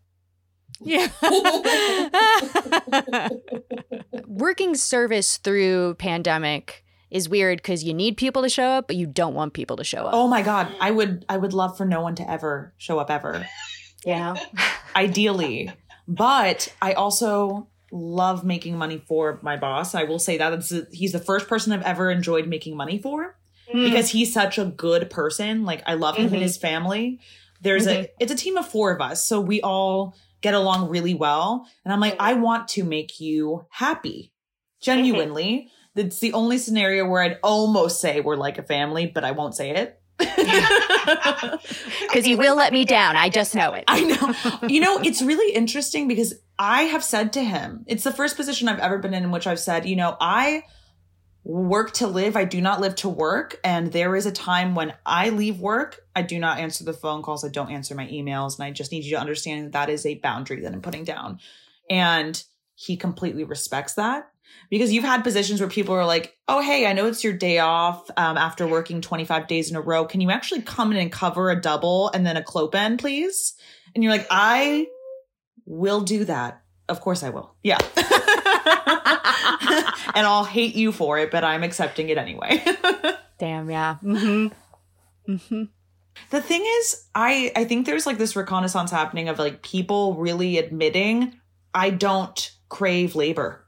[0.81, 1.07] Yeah.
[4.27, 9.05] Working service through pandemic is weird because you need people to show up, but you
[9.07, 10.13] don't want people to show up.
[10.13, 13.09] Oh my god, I would I would love for no one to ever show up
[13.09, 13.47] ever.
[14.05, 14.35] Yeah.
[14.95, 15.71] Ideally.
[16.07, 19.95] But I also love making money for my boss.
[19.95, 23.37] I will say that it's, he's the first person I've ever enjoyed making money for
[23.71, 25.63] because he's such a good person.
[25.65, 26.33] Like I love him Mhm.
[26.33, 27.19] and his family.
[27.65, 28.03] There's a mm-hmm.
[28.19, 31.67] it's a team of four of us, so we all get along really well.
[31.83, 32.21] And I'm like, mm-hmm.
[32.21, 34.31] I want to make you happy.
[34.81, 35.69] Genuinely.
[35.95, 39.55] It's the only scenario where I'd almost say we're like a family, but I won't
[39.55, 39.99] say it.
[42.01, 43.15] Because you will let me down.
[43.15, 43.83] I just know it.
[43.87, 44.67] I know.
[44.67, 48.67] You know, it's really interesting because I have said to him, it's the first position
[48.67, 50.63] I've ever been in in which I've said, you know, I
[51.45, 52.35] work to live.
[52.35, 53.59] I do not live to work.
[53.63, 57.21] And there is a time when I leave work, I do not answer the phone
[57.21, 57.45] calls.
[57.45, 58.57] I don't answer my emails.
[58.57, 61.03] And I just need you to understand that that is a boundary that I'm putting
[61.03, 61.39] down.
[61.87, 64.27] And he completely respects that
[64.71, 67.59] because you've had positions where people are like, oh, hey, I know it's your day
[67.59, 70.05] off um, after working 25 days in a row.
[70.05, 73.53] Can you actually come in and cover a double and then a clopen, please?
[73.93, 74.87] And you're like, I
[75.65, 76.63] will do that.
[76.89, 77.55] Of course I will.
[77.61, 77.77] Yeah.
[80.15, 82.63] and I'll hate you for it, but I'm accepting it anyway.
[83.39, 83.97] Damn, yeah.
[84.03, 85.31] Mm-hmm.
[85.31, 85.63] Mm-hmm.
[86.29, 90.57] the thing is, I I think there's like this reconnaissance happening of like people really
[90.57, 91.33] admitting
[91.73, 93.65] I don't crave labor.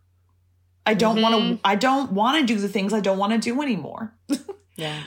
[0.85, 1.55] I don't want Mhm.
[1.55, 4.13] to I don't want to do the things I don't want to do anymore.
[4.77, 5.01] Yeah.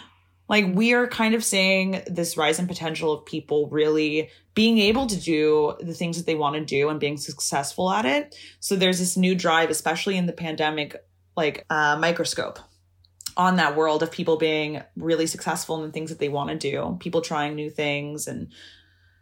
[0.50, 5.06] Like we are kind of seeing this rise in potential of people really being able
[5.06, 8.34] to do the things that they want to do and being successful at it.
[8.58, 10.96] So there's this new drive especially in the pandemic
[11.36, 12.58] like uh, microscope
[13.36, 16.56] on that world of people being really successful in the things that they want to
[16.58, 18.52] do people trying new things and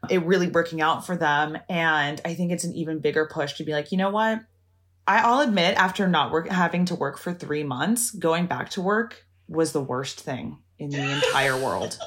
[0.09, 1.59] it really working out for them.
[1.69, 4.41] And i think it's an even bigger push to be like you know what?
[5.07, 8.81] I- i'll admit after not work having to work for three months going back to
[8.81, 11.99] work was the worst thing in the entire world.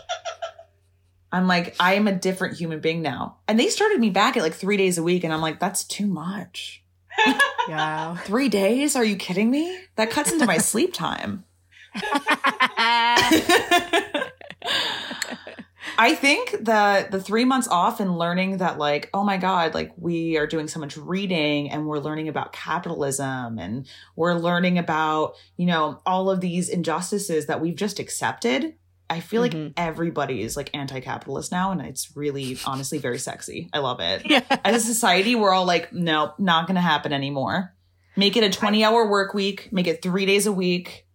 [1.31, 3.38] I'm like, I am a different human being now.
[3.47, 5.23] And they started me back at like three days a week.
[5.23, 6.84] And I'm like, that's too much.
[7.69, 8.17] Yeah.
[8.17, 8.95] Three days?
[8.95, 9.77] Are you kidding me?
[9.95, 11.45] That cuts into my sleep time.
[15.97, 19.91] I think that the three months off and learning that, like, oh my God, like
[19.97, 25.36] we are doing so much reading and we're learning about capitalism and we're learning about,
[25.58, 28.75] you know, all of these injustices that we've just accepted.
[29.10, 29.73] I feel like Mhm.
[29.75, 31.71] everybody is like anti capitalist now.
[31.71, 33.69] And it's really, honestly, very sexy.
[33.73, 34.21] I love it.
[34.30, 34.41] yeah.
[34.63, 37.73] As a society, we're all like, nope, not going to happen anymore.
[38.15, 41.06] Make it a 20 hour work week, make it three days a week.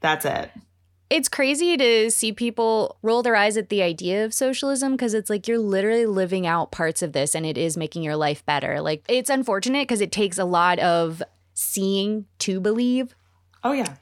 [0.00, 0.50] That's it.
[1.10, 5.28] It's crazy to see people roll their eyes at the idea of socialism because it's
[5.30, 8.80] like you're literally living out parts of this and it is making your life better.
[8.80, 13.14] Like, it's unfortunate because it takes a lot of seeing to believe
[13.62, 13.94] Oh, yeah.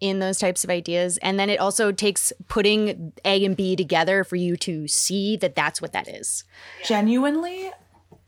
[0.00, 1.18] in those types of ideas.
[1.18, 5.54] And then it also takes putting A and B together for you to see that
[5.54, 6.44] that's what that is.
[6.84, 7.70] Genuinely,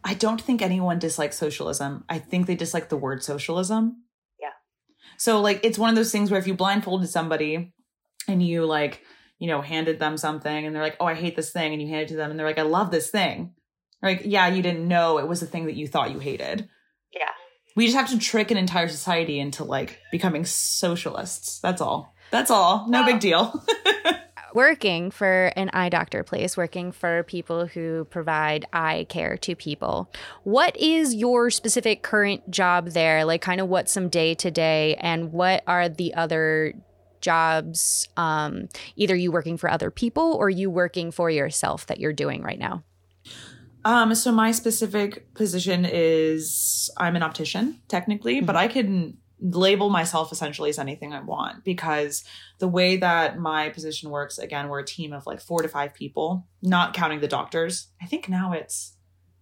[0.04, 2.04] I don't think anyone dislikes socialism.
[2.08, 4.02] I think they dislike the word socialism.
[4.40, 4.50] Yeah.
[5.16, 7.72] So, like, it's one of those things where if you blindfolded somebody
[8.28, 9.02] and you, like,
[9.38, 11.72] you know, handed them something and they're like, oh, I hate this thing.
[11.72, 13.52] And you hand it to them and they're like, I love this thing.
[14.02, 16.68] Like, yeah, you didn't know it was the thing that you thought you hated.
[17.12, 17.30] Yeah.
[17.74, 21.60] We just have to trick an entire society into like becoming socialists.
[21.60, 22.14] That's all.
[22.30, 22.86] That's all.
[22.88, 23.64] No big deal.
[24.54, 30.10] Working for an eye doctor place, working for people who provide eye care to people.
[30.44, 33.26] What is your specific current job there?
[33.26, 36.72] Like, kind of what's some day to day, and what are the other
[37.20, 38.08] jobs?
[38.16, 42.42] Um, either you working for other people or you working for yourself that you're doing
[42.42, 42.84] right now?
[43.84, 50.32] Um, so my specific position is I'm an optician, technically, but I can label myself
[50.32, 52.24] essentially as anything I want because
[52.58, 55.94] the way that my position works, again, we're a team of like four to five
[55.94, 57.88] people, not counting the doctors.
[58.02, 58.96] I think now it's,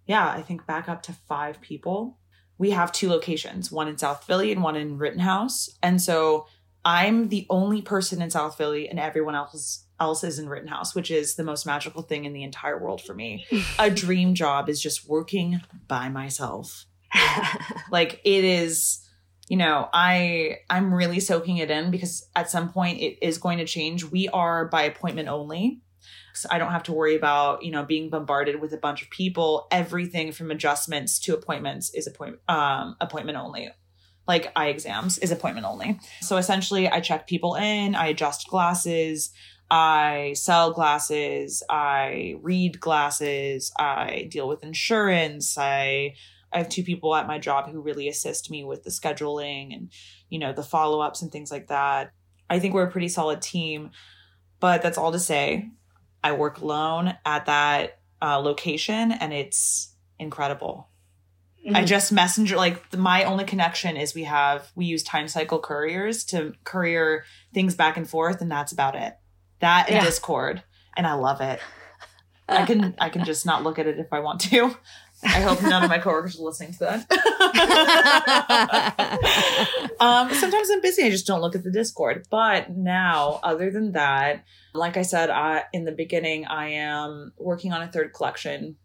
[0.07, 2.19] yeah, I think back up to five people.
[2.59, 5.71] We have two locations, one in South Philly and one in Rittenhouse.
[5.83, 6.47] And so
[6.85, 11.11] I'm the only person in South Philly and everyone else else is in Rittenhouse, which
[11.11, 13.47] is the most magical thing in the entire world for me
[13.79, 16.87] a dream job is just working by myself.
[17.91, 19.09] like it is,
[19.49, 23.59] you know, I I'm really soaking it in because at some point it is going
[23.59, 24.05] to change.
[24.05, 25.81] We are by appointment only.
[26.35, 29.11] So I don't have to worry about, you know, being bombarded with a bunch of
[29.11, 29.69] people.
[29.71, 33.71] Everything from adjustments to appointments is appointment um appointment only.
[34.27, 35.99] Like eye exams is appointment only.
[36.23, 39.31] So essentially I check people in, I adjust glasses,
[39.71, 46.15] I sell glasses, I read glasses, I deal with insurance, I
[46.53, 49.91] I have two people at my job who really assist me with the scheduling and
[50.31, 52.13] you know the follow-ups and things like that.
[52.49, 53.91] I think we're a pretty solid team,
[54.61, 55.71] but that's all to say
[56.23, 60.89] I work alone at that uh, location and it's incredible.
[61.67, 61.87] I Mhm.
[61.87, 66.25] just messenger like the, my only connection is we have we use time cycle couriers
[66.27, 67.25] to courier
[67.55, 69.17] things back and forth and that's about it.
[69.61, 70.05] That and Yeah.
[70.05, 70.63] Discord
[70.97, 71.61] and I love it.
[72.49, 74.77] I can I can just not look at it if I want to.
[75.23, 77.07] I hope none of my coworkers are listening to that.
[80.01, 81.03] um, sometimes I'm busy.
[81.05, 82.27] I just don't look at the Discord.
[82.31, 87.73] But now, other than that, like I said I, in the beginning, I am working
[87.73, 88.77] on a third collection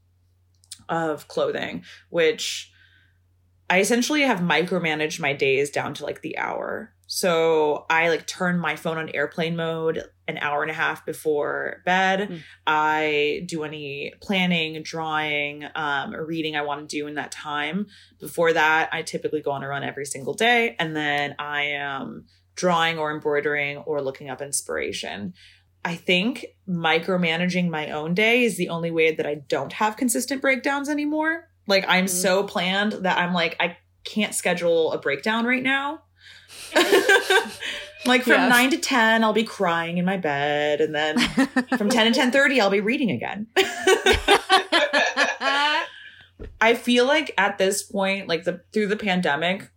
[0.90, 2.72] of clothing, which
[3.70, 6.94] I essentially have micromanaged my days down to like the hour.
[7.12, 11.82] So I like turn my phone on airplane mode an hour and a half before
[11.84, 12.30] bed.
[12.30, 12.40] Mm.
[12.68, 17.88] I do any planning, drawing, um, or reading I want to do in that time.
[18.20, 20.76] Before that, I typically go on a run every single day.
[20.78, 22.26] And then I am
[22.56, 25.34] drawing or embroidering or looking up inspiration.
[25.86, 30.42] I think micromanaging my own day is the only way that I don't have consistent
[30.42, 31.50] breakdowns anymore.
[31.68, 32.10] Like I'm Mhm.
[32.10, 36.02] so planned that I'm like, I can't schedule a breakdown right now.
[38.06, 38.48] like from Yeah.
[38.50, 41.18] 9 to 10 I'll be crying in my bed and then
[41.78, 43.48] from 10 to 10:30 I'll be reading again.
[46.62, 49.70] I feel like at this point like the through the pandemic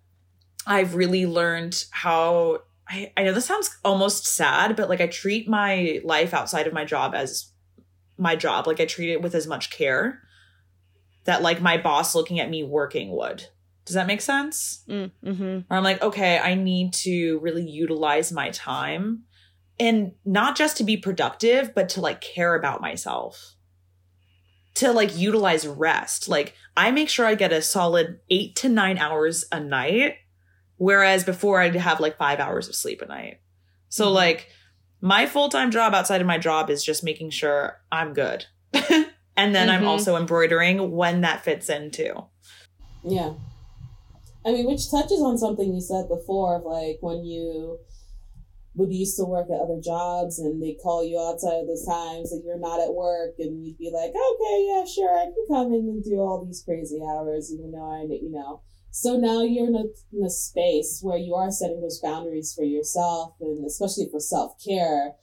[0.66, 5.48] I've really learned how I, I know this sounds almost sad but like I treat
[5.48, 7.50] my life outside of my job as
[8.18, 10.22] my job like I treat it with as much care
[11.24, 13.46] that like my boss looking at me working would.
[13.84, 14.84] Does that make sense?
[15.24, 15.42] mm-hmm.
[15.42, 19.24] where I'm like, okay, I need to really utilize my time
[19.80, 23.56] and not just to be productive, but to like care about myself,
[24.74, 26.28] to like utilize rest.
[26.28, 30.16] Like, I make sure I get a solid eight to nine hours a night,
[30.82, 33.38] whereas before I'd have like five hours of sleep a night.
[33.88, 34.14] So, Mhm.
[34.14, 34.48] like,
[35.00, 38.46] my full time job outside of my job is just making sure I'm good.
[39.36, 39.86] and then I'm Mhm.
[39.86, 42.24] also embroidering when that fits in too.
[43.04, 43.34] Yeah.
[44.44, 47.78] I mean, which touches on something you said before of like when you
[48.74, 52.30] would used to work at other jobs and they call you outside of those times
[52.30, 55.74] that you're not at work and you'd be like, okay, yeah, sure, I can come
[55.74, 58.62] in and do all these crazy hours, even though I, you know.
[58.92, 62.62] So now you're in a, in a space where you are setting those boundaries for
[62.62, 65.14] yourself and especially for self care.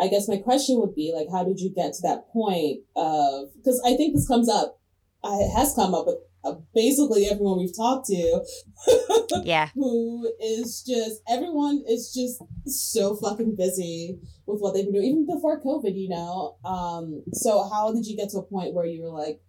[0.00, 3.48] I guess my question would be like, how did you get to that point of,
[3.56, 4.80] because I think this comes up,
[5.24, 8.44] it has come up with uh, basically everyone we've talked to
[9.42, 9.68] yeah.
[9.74, 15.26] who is just everyone is just so fucking busy with what they've been doing even
[15.26, 19.02] before covid you know um so how did you get to a point where you
[19.02, 19.40] were like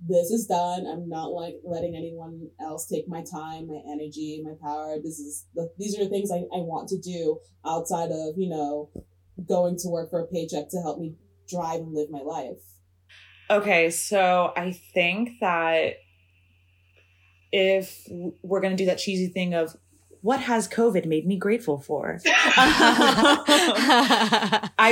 [0.00, 0.86] this is done.
[0.86, 4.96] I'm not like letting anyone else take my time my energy my power.
[5.02, 8.48] This is the, these are the things I, I want to do outside of you
[8.48, 8.90] know
[9.48, 11.14] going to work for a paycheck to help me
[11.48, 12.58] drive and live my life.
[13.48, 15.94] Okay, so I think that
[17.52, 18.06] if
[18.42, 19.76] we're going to do that cheesy thing of
[20.26, 23.36] what has COVID made me grateful for, I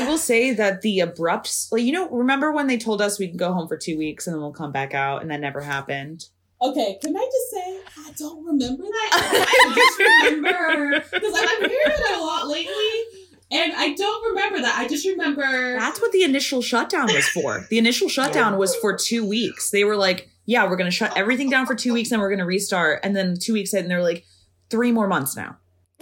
[0.06, 3.36] will say that the abrupt, like, you know, remember when they told us we can
[3.36, 6.26] go home for two weeks and then we'll come back out, and that never happened?
[6.62, 9.98] okay can i just say i don't remember that I just
[10.32, 13.02] remember because I've been hearing it a lot lately,
[13.50, 14.78] and I don't remember that.
[14.78, 17.66] I just remember That's what the initial shutdown was for.
[17.70, 19.70] The initial shutdown was for two weeks.
[19.70, 22.28] They were like, yeah, we're going to shut everything down for two weeks and we're
[22.28, 23.00] going to restart.
[23.02, 24.24] And then two weeks in, and they're like,
[24.70, 25.56] three more months now.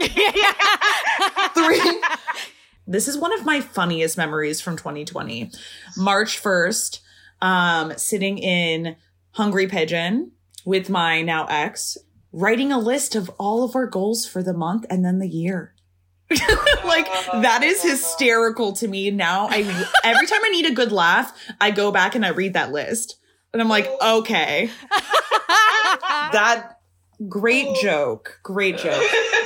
[1.55, 2.03] Three.
[2.87, 5.51] this is one of my funniest memories from 2020.
[5.97, 7.01] March 1st,
[7.41, 8.97] um, sitting in
[9.33, 10.33] Hungry Pigeon
[10.65, 11.99] with my now ex,
[12.33, 15.75] writing a list of all of our goals for the month and then the year.
[16.85, 17.07] like
[17.43, 19.49] that is hysterical to me now.
[19.51, 19.59] I
[20.03, 23.19] every time I need a good laugh, I go back and I read that list.
[23.53, 24.71] And I'm like, okay.
[26.33, 26.79] That
[27.29, 28.41] great joke.
[28.43, 29.03] Great joke.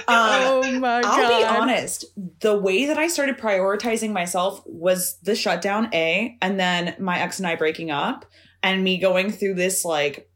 [0.09, 1.05] Um, oh my God.
[1.05, 2.05] I'll be honest.
[2.41, 7.39] The way that I started prioritizing myself was the shutdown, A, and then my ex
[7.39, 8.25] and I breaking up,
[8.63, 10.31] and me going through this like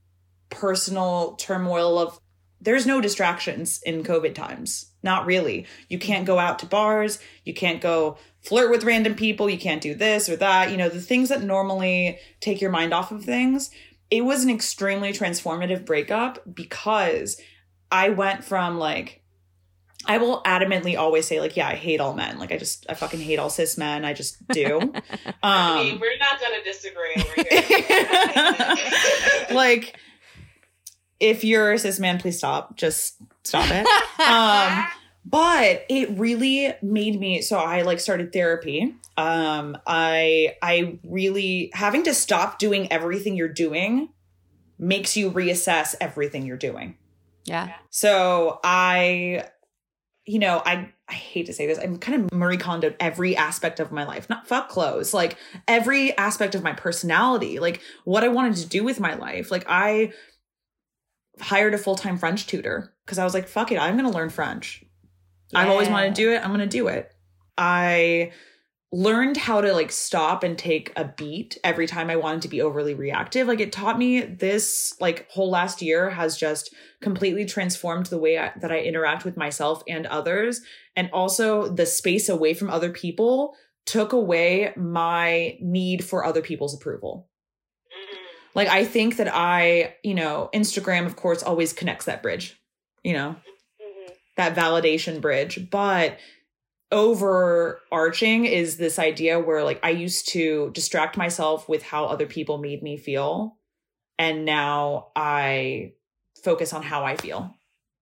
[0.48, 2.20] personal turmoil of
[2.60, 4.92] there's no distractions in COVID times.
[5.02, 5.66] Not really.
[5.88, 7.18] You can't go out to bars.
[7.44, 9.48] You can't go flirt with random people.
[9.48, 10.70] You can't do this or that.
[10.70, 13.70] You know, the things that normally take your mind off of things.
[14.10, 17.40] It was an extremely transformative breakup because
[17.90, 19.22] I went from like
[20.06, 22.38] I will adamantly always say like, yeah, I hate all men.
[22.38, 24.04] Like I just I fucking hate all cis men.
[24.04, 24.78] I just do.
[25.42, 27.34] I mean, Um we're not gonna disagree over
[29.48, 29.54] here.
[29.56, 29.96] like
[31.20, 32.76] if you're a cis man, please stop.
[32.76, 33.86] Just stop it.
[34.26, 34.86] um
[35.24, 38.94] but it really made me so i like started therapy.
[39.16, 44.08] Um i i really having to stop doing everything you're doing
[44.78, 46.96] makes you reassess everything you're doing.
[47.44, 47.72] Yeah.
[47.90, 49.44] so i
[50.26, 53.80] you know i i hate to say this i'm kind of marie kondoed every aspect
[53.80, 58.28] of my life not fuck clothes like every aspect of my personality like what i
[58.28, 59.50] wanted to do with my life.
[59.50, 60.12] Like i
[61.40, 64.84] hired a full-time french tutor because i was like fuck it i'm gonna learn french
[65.54, 66.42] I've always wanted to do it.
[66.42, 67.12] I'm going to do it.
[67.58, 68.32] I
[68.92, 72.60] learned how to like stop and take a beat every time I wanted to be
[72.60, 73.46] overly reactive.
[73.46, 78.36] Like it taught me this like whole last year has just completely transformed the way
[78.36, 80.60] I, that I interact with myself and others
[80.96, 83.54] and also the space away from other people
[83.86, 87.28] took away my need for other people's approval.
[87.92, 88.18] Mhm.
[88.56, 92.60] Like I think that I, you know, Instagram of course always connects that bridge,
[93.04, 93.36] you know.
[94.40, 96.18] That validation bridge but
[96.90, 102.58] overarching is this idea where like i used to distract myself with how other people
[102.58, 103.56] made me feel
[104.18, 105.92] and now i
[106.42, 107.54] focus on how i feel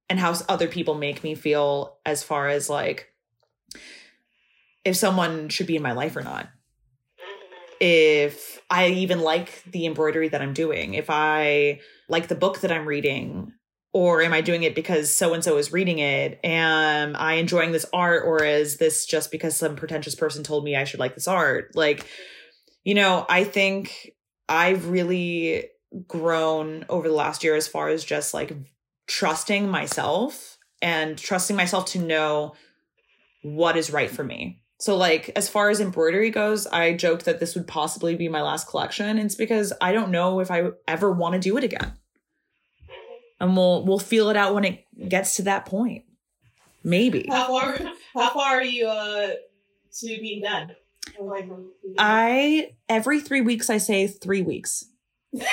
[0.08, 3.12] and how other people make me feel as far as like
[4.84, 6.48] if someone should be in my life or not.
[7.80, 12.72] If I even like the embroidery that I'm doing, if I like the book that
[12.72, 13.52] I'm reading,
[13.92, 16.38] or am I doing it because so and so is reading it?
[16.44, 20.76] Am I enjoying this art, or is this just because some pretentious person told me
[20.76, 21.74] I should like this art?
[21.74, 22.06] Like,
[22.84, 24.10] you know, I think
[24.48, 25.68] I've really
[26.06, 28.54] grown over the last year as far as just like
[29.06, 32.54] trusting myself and trusting myself to know
[33.42, 34.62] what is right for me.
[34.80, 38.42] So like as far as embroidery goes, I joked that this would possibly be my
[38.42, 39.18] last collection.
[39.18, 41.94] It's because I don't know if I ever want to do it again.
[43.40, 46.04] And we'll we'll feel it out when it gets to that point.
[46.82, 47.26] Maybe.
[47.28, 47.78] How far?
[48.14, 49.28] How far are you uh
[50.00, 50.74] to being done?
[51.98, 54.84] I every 3 weeks I say 3 weeks.
[55.34, 55.46] so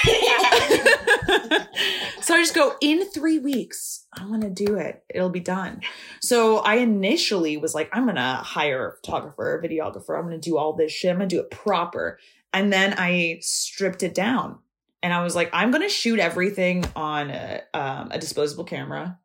[2.33, 4.05] I just go in 3 weeks.
[4.13, 5.03] I want to do it.
[5.13, 5.81] It'll be done.
[6.21, 10.17] So I initially was like I'm to hire a photographer, a videographer.
[10.17, 11.11] I'm to do all this shit.
[11.11, 12.19] I'm to do it proper.
[12.53, 14.59] And then I stripped it down.
[15.05, 19.19] And I was like I'm going to shoot everything on a, um, a disposable camera.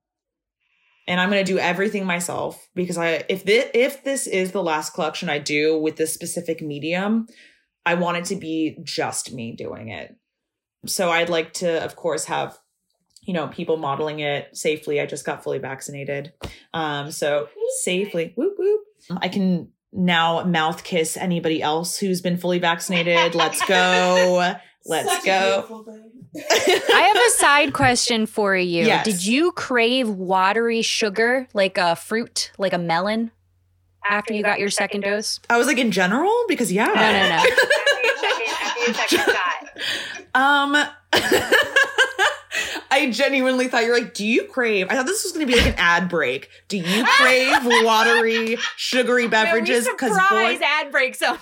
[1.09, 4.63] And I'm going to do everything myself because I if this if this is the
[4.63, 7.29] last collection I do with this specific medium,
[7.87, 10.15] I want it to be just me doing it.
[10.85, 12.59] So I'd like to, of course, have
[13.23, 15.01] you know people modeling it safely.
[15.01, 16.35] I just got fully vaccinated,
[16.75, 17.49] um, so
[17.81, 18.35] safely.
[18.37, 18.81] Whoop whoop.
[19.17, 23.35] I can now mouth kiss anybody else who's been fully vaccinated.
[23.35, 24.57] Let's go.
[24.87, 25.65] Let's Such go.
[25.69, 25.87] beautiful.
[26.95, 28.85] I have a side question for you.
[28.87, 29.05] Yes.
[29.05, 33.31] Did you crave watery sugar like a fruit, like a melon,
[34.09, 35.41] after you got your second dose?
[35.51, 36.87] I was like in general because yeah.
[36.87, 37.35] No, no, no.
[37.35, 37.49] After
[38.03, 39.69] your second, after your second shot.
[40.35, 40.77] Um,
[42.93, 44.89] I genuinely thought you're like, do you crave?
[44.91, 46.49] I thought this was going to be like an ad break.
[46.69, 49.89] Do you crave watery, sugary beverages?
[49.89, 51.39] Because boy, ad breaks up.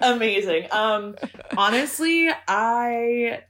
[0.00, 0.68] Amazing.
[0.70, 1.16] Um,
[1.56, 3.42] honestly, I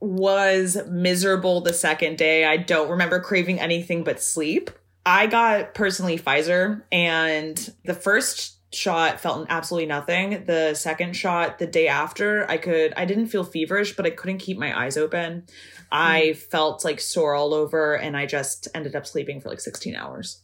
[0.00, 2.44] was miserable the second day.
[2.44, 4.70] I don't remember craving anything but sleep.
[5.06, 10.44] I got personally Pfizer, and the first shot felt absolutely nothing.
[10.46, 14.38] The second shot, the day after, I could, I didn't feel feverish, but I couldn't
[14.38, 15.44] keep my eyes open.
[15.92, 19.94] I felt like sore all over, and I just ended up sleeping for like 16
[19.94, 20.42] hours.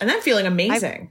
[0.00, 1.10] And then feeling amazing.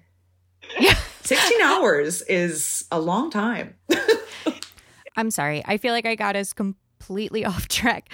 [0.80, 0.97] Yeah.
[1.32, 3.76] 16 hours is a long time.
[5.16, 5.64] I'm sorry.
[5.66, 8.12] I feel like I got us completely off track.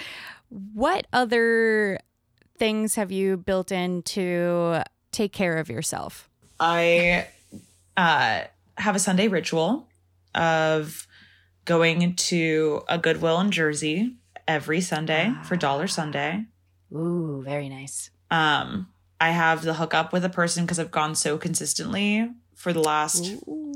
[0.50, 1.98] What other
[2.58, 6.30] things have you built in to take care of yourself?
[6.60, 7.26] I
[7.96, 8.42] uh,
[8.76, 9.88] have a Sunday ritual
[10.36, 11.08] of
[11.64, 14.14] going to a Goodwill in Jersey
[14.46, 16.44] every Sunday for Dollar Sunday.
[16.92, 18.10] Ooh, very nice.
[18.30, 18.88] Um,
[19.20, 23.24] I have the hookup with a person because I've gone so consistently for the last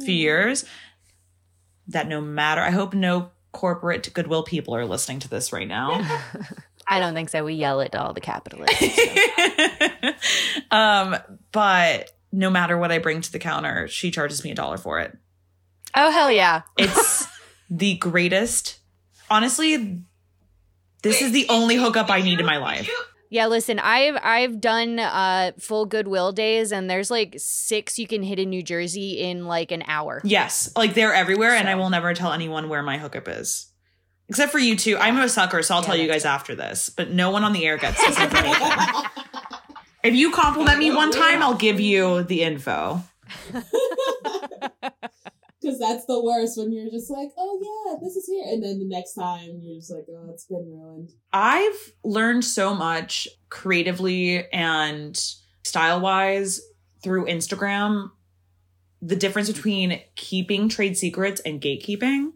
[0.04, 0.64] few years
[1.86, 6.04] that no matter, I hope no corporate Goodwill people are listening to this right now.
[6.86, 7.44] I don't think so.
[7.44, 8.98] We yell at all the capitalists.
[10.72, 11.16] um,
[11.52, 14.98] but no matter what I bring to the counter, she charges me a dollar for
[14.98, 15.16] it.
[15.94, 16.62] oh, hell yeah.
[16.76, 17.28] It's
[17.70, 18.80] the greatest.
[19.30, 20.02] Honestly,
[21.02, 22.90] this is the only hookup I need in my life.
[23.32, 28.22] Yeah, listen, I've I've done uh full Goodwill days and there's like six you can
[28.22, 30.20] hit in New Jersey in like an hour.
[30.22, 33.72] Yes, like they're everywhere, and I will never tell anyone where my hookup is.
[34.28, 34.98] Except for you two.
[34.98, 36.90] I'm a sucker, so I'll Yeah, tell you guys after this.
[36.90, 38.68] But no one on the air gets this information.
[40.04, 43.02] if you compliment me one time, I'll give you the info.
[45.62, 48.44] Because that's the worst when you're just like, oh yeah, this is here.
[48.48, 51.10] And then the next time you're just like, oh, it's been ruined.
[51.32, 55.16] I've learned so much creatively and
[55.64, 56.60] style wise
[57.02, 58.10] through Instagram.
[59.00, 62.32] The difference between keeping trade secrets and gatekeeping.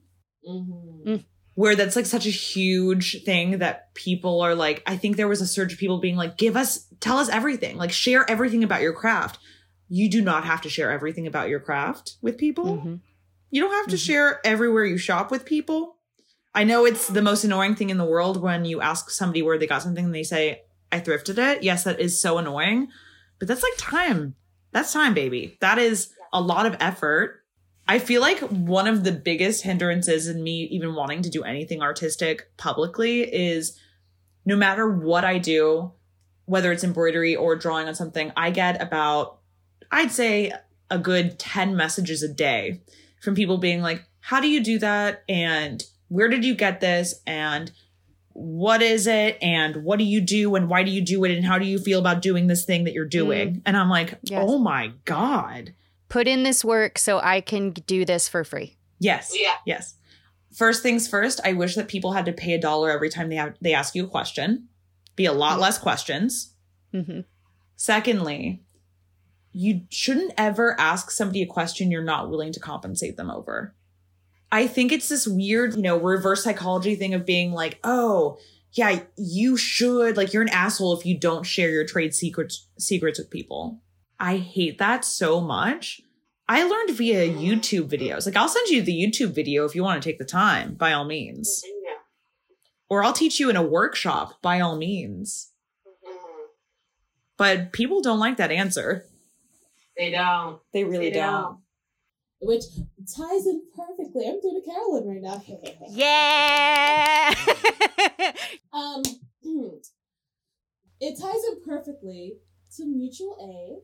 [0.49, 1.17] Mm-hmm.
[1.55, 5.41] where that's like such a huge thing that people are like i think there was
[5.41, 8.81] a surge of people being like give us tell us everything like share everything about
[8.81, 9.41] your craft
[9.89, 13.01] you do not have to share everything about your craft with people Mhm.
[13.51, 14.07] You don't have to Mhm.
[14.07, 15.97] share everywhere you shop with people.
[16.55, 19.59] I know it's the most annoying thing in the world when you ask somebody where
[19.59, 21.63] they got something and they say i thrifted it.
[21.63, 22.89] Yes that is so annoying
[23.39, 24.35] but that's like time.
[24.73, 25.59] That's time baby.
[25.61, 27.43] That is a lot of effort.
[27.89, 31.83] I feel like one of the biggest hindrances in me even wanting to do anything
[31.83, 33.79] artistic publicly is
[34.45, 35.93] no matter what I do,
[36.47, 39.39] whether it's embroidery or drawing on something, I get about,
[39.91, 40.53] I'd say,
[40.91, 42.81] a good 10 messages a day
[43.27, 45.25] from people being like, How do you do that?
[45.29, 47.21] And where did you get this?
[47.27, 47.73] And
[48.33, 49.37] what is it?
[49.43, 50.55] And what do you do?
[50.55, 51.33] And why do you do it?
[51.37, 53.63] And how do you feel about doing this thing that you're doing?
[53.67, 54.45] And I'm like, Yes.
[54.47, 55.75] Oh my God.
[56.09, 58.77] Put in this work so I can do this for free.
[59.01, 59.33] Yes.
[59.35, 59.57] Yeah.
[59.67, 59.95] Yes.
[60.55, 63.37] First things first, I wish that people had to pay a dollar every time they
[63.37, 64.69] have they ask you a question.
[65.17, 66.55] Be a lot less questions.
[66.93, 67.21] hmm
[67.75, 68.63] Secondly,
[69.57, 73.75] you shouldn't ever ask somebody a question you're not willing to compensate them over.
[74.53, 78.39] I think it's this weird, you know, reverse psychology thing of being like, "Oh,
[78.73, 83.19] yeah, you should like you're an asshole if you don't share your trade secrets secrets
[83.19, 83.81] with people."
[84.21, 86.03] I hate that so much.
[86.49, 88.27] I learned via YouTube videos.
[88.27, 90.93] Like I'll send you the YouTube video if you want to take the time, by
[90.93, 91.63] all means.
[91.65, 91.95] Yeah.
[92.91, 95.51] Or I'll teach you in a workshop, by all means.
[96.07, 96.49] Mhm.
[97.39, 99.07] But people don't like that answer.
[99.97, 100.61] They don't.
[100.73, 101.59] They really They don't.
[102.41, 102.65] Which
[103.17, 104.27] ties in perfectly.
[104.29, 105.43] I'm doing a Carolyn right now.
[105.89, 107.35] Yeah.
[108.73, 109.03] Um,
[111.01, 112.35] it ties in perfectly
[112.77, 113.79] to mutual aid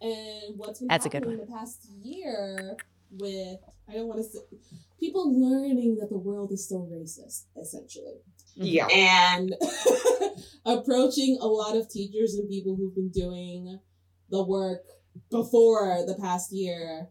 [0.00, 2.76] and what's been That's a good happening in the past year
[3.12, 3.58] with
[3.88, 4.40] I don't want to say
[4.98, 8.20] people learning that the world is still racist, essentially,
[8.56, 8.86] Yeah.
[8.88, 9.54] and
[10.64, 13.78] approaching a lot of teachers and people who've been doing
[14.28, 14.82] the work
[15.30, 17.08] before the past year.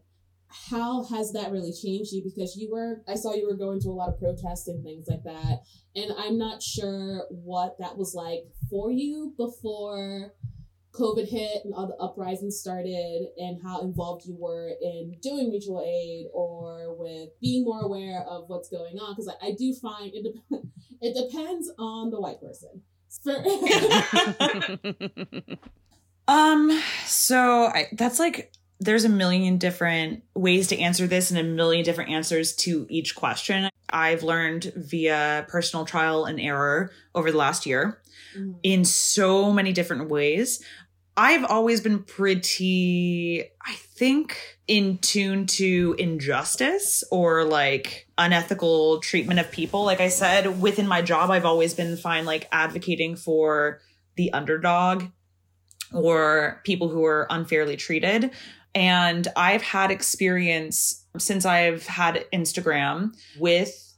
[0.70, 2.22] How has that really changed you?
[2.24, 5.06] Because you were, I saw you were going to a lot of protests and things
[5.08, 5.60] like that.
[5.94, 10.34] And I'm not sure what that was like for you before
[10.92, 15.82] COVID hit and all the uprisings started, and how involved you were in doing mutual
[15.82, 19.14] aid or with being more aware of what's going on.
[19.14, 20.62] Because I, I do find it, dep-
[21.00, 22.82] it depends on the white person.
[23.22, 23.42] For-
[26.30, 31.42] Um, so I, that's like there's a million different ways to answer this and a
[31.42, 33.68] million different answers to each question.
[33.90, 38.00] I've learned via personal trial and error over the last year
[38.36, 38.54] Mhm.
[38.62, 40.62] in so many different ways.
[41.16, 44.36] I've always been pretty, I think,
[44.68, 49.84] in tune to injustice or like unethical treatment of people.
[49.84, 53.80] Like I said, within my job, I've always been fine, like advocating for
[54.14, 55.06] the underdog
[55.92, 58.30] or people who are unfairly treated.
[58.74, 63.94] And I've had experience since I've had Instagram with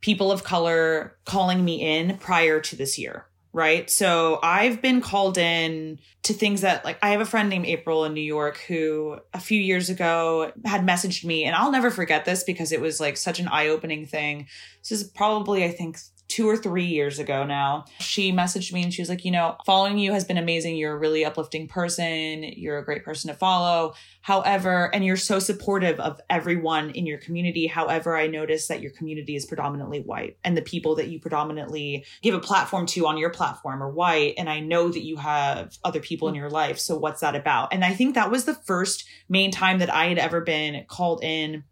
[0.00, 3.88] people of color calling me in prior to this year, right?
[3.88, 8.04] So I've been called in to things that, like, I have a friend named April
[8.04, 12.24] in New York who a few years ago had messaged me, and I'll never forget
[12.24, 14.48] this because it was like such an eye opening thing.
[14.80, 15.98] This is probably, I think,
[16.28, 17.86] two or three years ago now.
[18.00, 20.76] She messaged me and she was like, you know, following you has been amazing.
[20.76, 22.42] You're a really uplifting person.
[22.42, 23.94] You're a great person to follow.
[24.20, 27.66] However, and you're so supportive of everyone in your community.
[27.66, 32.04] However, I noticed that your community is predominantly white and the people that you predominantly
[32.20, 34.34] give a platform to on your platform are white.
[34.36, 36.78] And I know that you have other people in your life.
[36.78, 37.72] So what's that about?
[37.72, 41.24] And I think that was the first main time that I had ever been called
[41.24, 41.64] in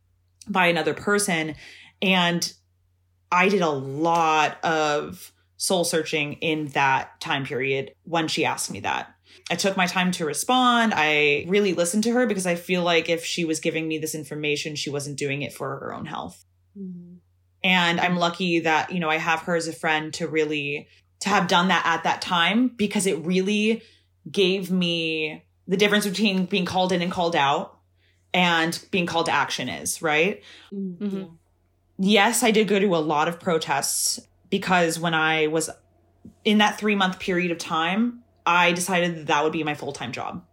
[0.49, 1.57] by another person.
[2.01, 2.53] And
[3.31, 8.81] I did a lot of soul searching in that time period when she asked me
[8.81, 9.13] that.
[9.51, 10.93] I took my time to respond.
[10.95, 14.15] I really listened to her because I feel like if she was giving me this
[14.15, 16.45] information, she wasn't doing it for her own health.
[16.79, 17.19] Mhm.
[17.63, 20.89] And I'm lucky that, you know, I have her as a friend to really
[21.21, 23.83] to have done that at that time because it really
[24.31, 27.79] gave me the difference between being called in and called out
[28.35, 30.43] and being called to action is, right?
[30.73, 31.25] Mm-hmm.
[31.99, 34.21] Yes, I did go to a lot of protests
[34.51, 35.71] because when I was
[36.45, 39.93] in that three month period of time, I decided that that would be my full
[39.93, 40.45] time job.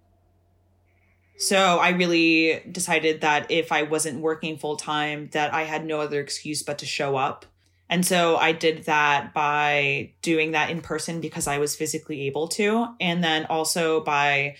[1.37, 5.99] So I really decided that if I wasn't working full time, that I had no
[5.99, 7.45] other excuse but to show up.
[7.89, 12.47] And so I did that by doing that in person because I was physically able
[12.49, 12.87] to.
[13.01, 14.55] And then also by,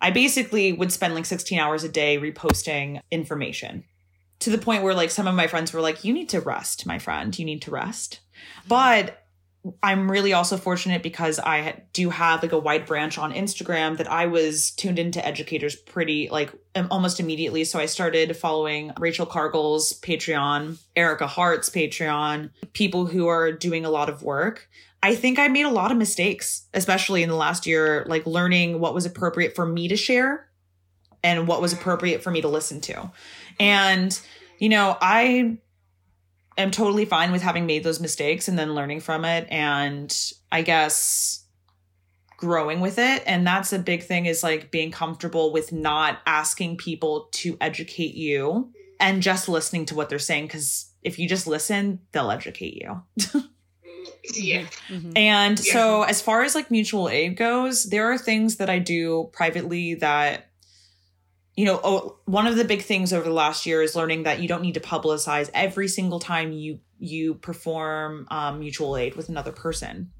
[0.00, 3.84] I basically would spend like 16 hours a day reposting information
[4.44, 6.84] to the point where like some of my friends were like, you need to rest,
[6.84, 8.20] my friend, you need to rest.
[8.68, 9.24] But
[9.82, 14.12] I'm really also fortunate because I do have like a wide branch on Instagram that
[14.12, 16.52] I was tuned into educators pretty like
[16.90, 17.64] almost immediately.
[17.64, 23.90] So I started following Rachel Cargle's Patreon, Ericka Hart's Patreon, people who are doing a
[23.90, 24.68] lot of work.
[25.02, 28.78] I think I made a lot of mistakes, especially in the last year, like learning
[28.78, 30.50] what was appropriate for me to share
[31.24, 33.10] and what was appropriate for me to listen to.
[33.60, 34.18] And,
[34.58, 35.58] you know, I
[36.56, 40.16] am totally fine with having made those mistakes and then learning from it and
[40.52, 41.44] I guess
[42.36, 46.76] growing with it and that's a big thing is like being comfortable with not asking
[46.76, 51.46] people to educate you and just listening to what they're saying cuz if you just
[51.46, 53.02] listen they'll educate you.
[54.34, 54.66] Yeah.
[54.88, 55.12] Mm-hmm.
[55.16, 55.72] And Yeah.
[55.72, 59.94] so, as far as like mutual aid goes, there are things that I do privately
[59.96, 60.50] that,
[61.56, 64.40] you know, oh, one of the big things over the last year is learning that
[64.40, 69.28] you don't need to publicize every single time you you perform um, mutual aid with
[69.28, 70.10] another person,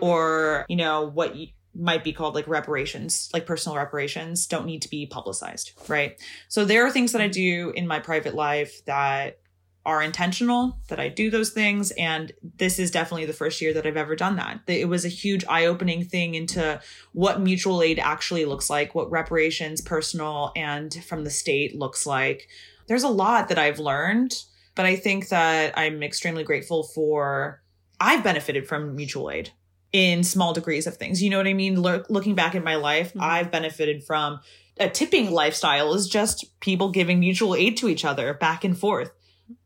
[0.00, 1.48] or you know what you
[1.78, 6.20] might be called like reparations, like personal reparations, don't need to be publicized, right?
[6.48, 9.38] So there are things that I do in my private life that
[9.86, 11.92] are intentional that I do those things.
[11.92, 14.60] And this is definitely the first year that I've ever done that.
[14.66, 16.80] It was a huge eye opening thing into
[17.12, 22.48] what mutual aid actually looks like, what reparations, personal and from the state looks like.
[22.88, 24.34] There's a lot that I've learned,
[24.74, 27.62] but I think that I'm extremely grateful for,
[28.00, 29.50] I've benefited from mutual aid
[29.92, 31.22] in small degrees of things.
[31.22, 31.80] You know what I mean?
[31.80, 33.22] Look, looking back at my life, Mhm.
[33.22, 34.40] I've benefited from
[34.78, 39.10] a tipping lifestyle is just people giving mutual aid to each other back and forth.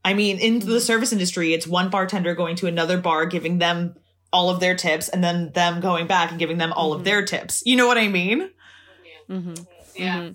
[0.05, 3.97] I mean, in the service industry, it's one bartender going to another bar, giving them
[4.33, 6.97] all of their tips, and then them going back and giving them all Mhm.
[6.97, 7.63] of their tips.
[7.67, 8.51] You know what I mean?
[9.29, 9.55] Mm-hmm.
[9.97, 10.31] Yeah.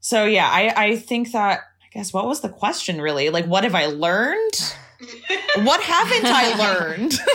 [0.00, 3.30] So yeah, I I think that I guess what was the question really?
[3.30, 4.74] Like, what have I learned?
[5.62, 7.14] What haven't I learned?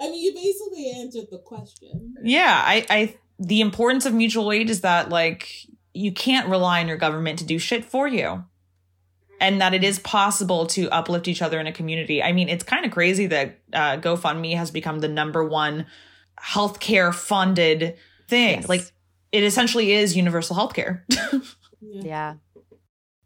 [0.00, 2.14] I mean, you basically answered the question.
[2.22, 5.48] yeah, I I the importance of mutual aid is that like
[5.94, 8.44] you can't rely on your government to do shit for you.
[9.40, 12.22] And that it is possible to uplift each other in a community.
[12.22, 15.86] I mean, it's kind of crazy that uh, GoFundMe has become the number one
[16.40, 17.96] healthcare funded
[18.28, 18.60] thing.
[18.60, 18.68] Yes.
[18.68, 18.82] Like,
[19.30, 21.02] it essentially is universal healthcare.
[21.80, 22.02] Yeah.
[22.02, 22.34] Yeah.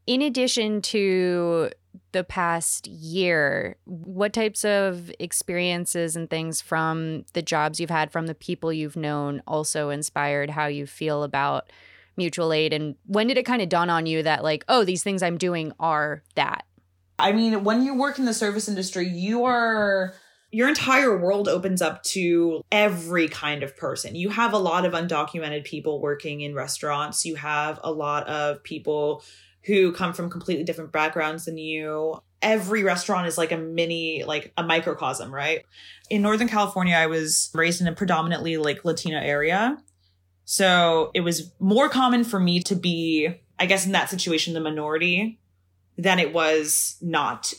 [0.07, 1.71] In addition to
[2.13, 8.27] the past year, what types of experiences and things from the jobs you've had, from
[8.27, 11.71] the people you've known, also inspired how you feel about
[12.17, 12.73] mutual aid?
[12.73, 15.39] And when did it kind of dawn on you that, like, oh, these things I'm
[15.39, 16.65] doing are that?
[17.19, 20.15] I mean, when you work in the service industry, you are
[20.51, 24.15] your entire world opens up to every kind of person.
[24.15, 27.25] You have a lot of undocumented people working in restaurants.
[27.25, 29.25] You have a lot of people
[29.65, 32.21] who come from completely different backgrounds than you.
[32.43, 35.65] Every restaurant is like a mini, like a microcosm, right?
[36.11, 39.79] In Northern California, I was raised in a predominantly like Latina area.
[40.45, 43.29] So it was more common for me to be,
[43.59, 45.41] I guess, in that situation, the minority
[45.97, 47.53] than it was not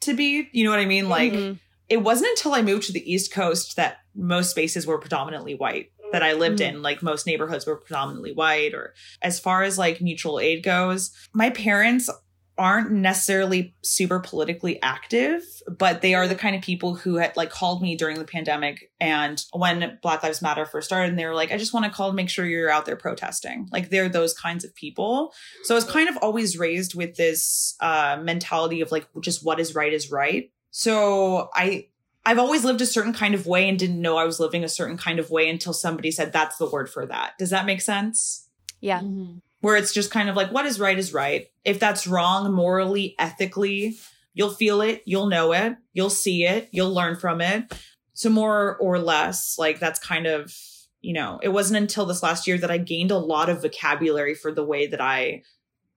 [0.00, 0.48] to be.
[0.52, 1.08] You know what I mean?
[1.08, 1.58] Like, Mhm.
[1.88, 5.92] it wasn't until I moved to the East Coast that most spaces were predominantly white
[6.12, 6.82] that I lived in.
[6.82, 8.74] Like, most neighborhoods were predominantly white.
[8.74, 12.10] Or as far as like mutual aid goes, my parents
[12.58, 17.50] aren't necessarily super politically active, but they are the kind of people who had like
[17.50, 21.34] called me during the pandemic and when Black Lives Matter first started, and they were
[21.34, 23.68] like, I just want to call to make sure you're out there protesting.
[23.72, 25.32] Like they're those kinds of people.
[25.62, 29.58] So I was kind of always raised with this uh mentality of like just what
[29.58, 30.50] is right is right.
[30.70, 31.86] So I
[32.26, 34.68] I've always lived a certain kind of way and didn't know I was living a
[34.68, 37.32] certain kind of way until somebody said that's the word for that.
[37.38, 38.48] Does that make sense?
[38.80, 39.00] Yeah.
[39.00, 39.40] Mhm.
[39.60, 41.46] Where it's just kind of like what is right is right.
[41.64, 43.98] If that's wrong morally, ethically,
[44.34, 47.72] you'll feel it, you'll know it, you'll see it, you'll learn from it.
[48.12, 50.54] So more or less, like that's kind of,
[51.00, 54.34] you know, it wasn't until this last year that I gained a lot of vocabulary
[54.34, 55.42] for the way that I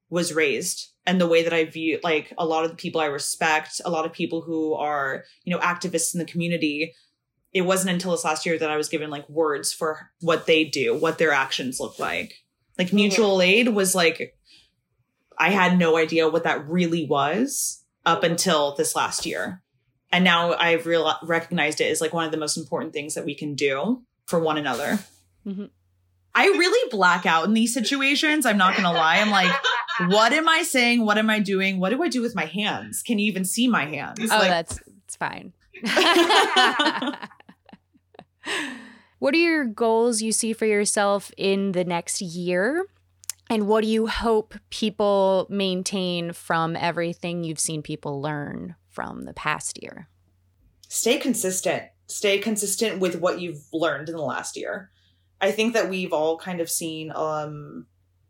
[0.10, 3.06] was raised and the way that I view like a lot of the people I
[3.06, 6.94] respect, a lot of people who are, you know, activists in the community.
[7.52, 10.64] It wasn't until this last year that I was given like words for what they
[10.64, 12.43] do, what their actions look like.
[12.78, 14.36] Like mutual aid was like
[15.38, 19.62] I had no idea what that really was up until this last year.
[20.12, 23.26] And now I've real recognized it as like one of the most important things that
[23.26, 25.00] we can do for one another.
[25.46, 25.70] Mhm.
[26.36, 28.46] I really black out in these situations.
[28.46, 29.20] I'm not going to lie.
[29.20, 29.52] I'm like,
[30.10, 31.06] what am I saying?
[31.06, 31.80] What am I doing?
[31.80, 33.04] What do I do with my hands?
[33.04, 34.20] Can you even see my hands?
[34.22, 35.54] Oh, Like, that's it's fine.
[39.24, 42.86] what are your goals you see for yourself in the next year?
[43.50, 49.34] And what do you hope people maintain from everything you've seen people learn from the
[49.34, 50.10] past year?
[50.94, 51.84] stay consistent.
[52.06, 54.92] Stay consistent with what you've learned in the last year.
[55.42, 57.88] I think that we've all kind of seen um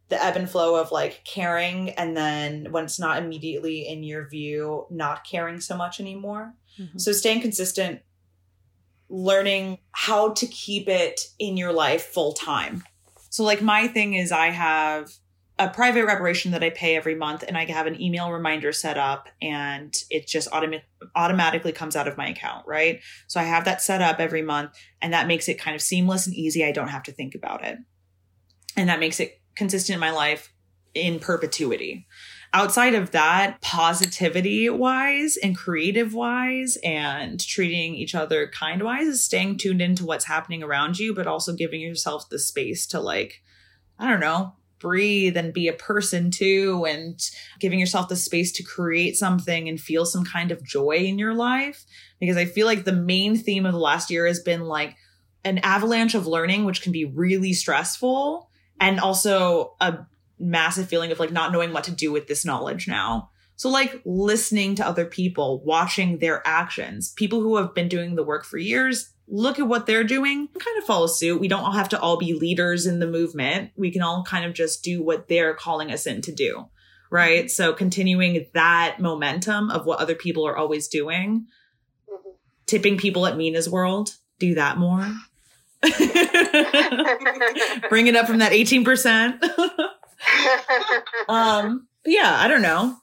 [0.07, 4.29] the ebb and flow of like caring and then when it's not immediately in your
[4.29, 6.53] view, not caring so much anymore.
[6.97, 8.01] So staying consistent,
[9.13, 12.83] learning how to keep it in your life full time.
[13.29, 15.11] So like my thing is I have
[15.59, 18.97] a private reparation that I pay every month and I have an email reminder set
[18.97, 20.81] up and it just automa-
[21.15, 23.01] automatically comes out of my account, right?
[23.27, 26.25] So I have that set up every month and that makes it kind of seamless
[26.25, 26.65] and easy.
[26.65, 27.77] I don't have to think about it.
[28.75, 30.51] And that makes it consistent in my life
[30.95, 32.07] in perpetuity
[32.53, 39.23] outside of that, positivity wise and creative wise and treating each other kind wise is
[39.23, 43.41] staying tuned into what's happening around you, but also giving yourself the space to like,
[43.97, 47.19] I don't know, breathe and be a person too, and
[47.59, 51.33] giving yourself the space to create something and feel some kind of joy in your
[51.33, 51.85] life.
[52.19, 54.95] Because I feel like the main theme of the last year has been like
[55.43, 58.49] an avalanche of learning, which can be really stressful
[58.79, 60.05] and also a
[60.43, 63.29] massive feeling of like not knowing what to do with this knowledge now.
[63.55, 68.23] So like listening to other people, watching their actions, people who have been doing the
[68.23, 71.39] work for years, look at what they're doing, kind of follow suit.
[71.39, 73.71] We don't all have to all be leaders in the movement.
[73.75, 76.67] We can all kind of just do what they're calling us in to do.
[77.09, 77.49] Right.
[77.49, 81.45] So continuing that momentum of what other people are always doing,
[82.09, 82.29] mm-hmm.
[82.65, 85.07] tipping people at Mina's world, do that more.
[87.89, 89.43] Bring it up from that 18%.
[91.29, 92.97] um but yeah i don't know.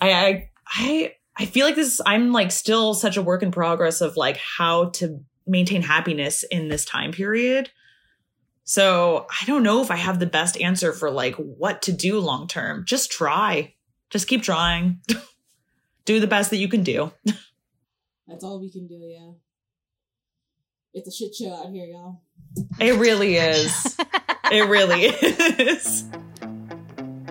[0.00, 4.00] I, I i i feel like this i'm like still such a work in progress
[4.00, 7.70] of like how to maintain happiness in this time period.
[8.64, 12.20] So i don't know if i have the best answer for like what to do
[12.20, 12.84] long term.
[12.86, 13.74] Just try.
[14.10, 15.00] Just keep trying.
[16.04, 17.12] Do the best that you can do.
[18.26, 19.32] That's all we can do, yeah.
[20.94, 22.22] It's a shit show out here, y'all.
[22.80, 23.96] it really is.
[24.50, 26.04] It really is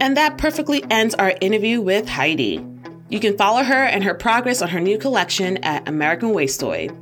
[0.02, 2.66] And that perfectly ends our interview with Heidi.
[3.10, 6.98] You can follow her and her progress on her new collection at American Wastoid.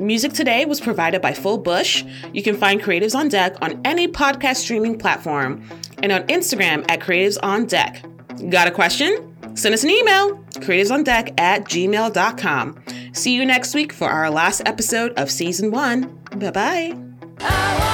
[0.00, 2.04] Music today was provided by Full Bush.
[2.32, 5.62] You can find Creatives on Deck on any podcast streaming platform
[6.02, 8.02] and on Instagram at Creatives on Deck.
[8.48, 9.36] Got a question?
[9.54, 12.82] Send us an email, creativesondeck at gmail.com.
[13.12, 16.18] See you next week for our last episode of season one.
[16.36, 17.86] Bye bye.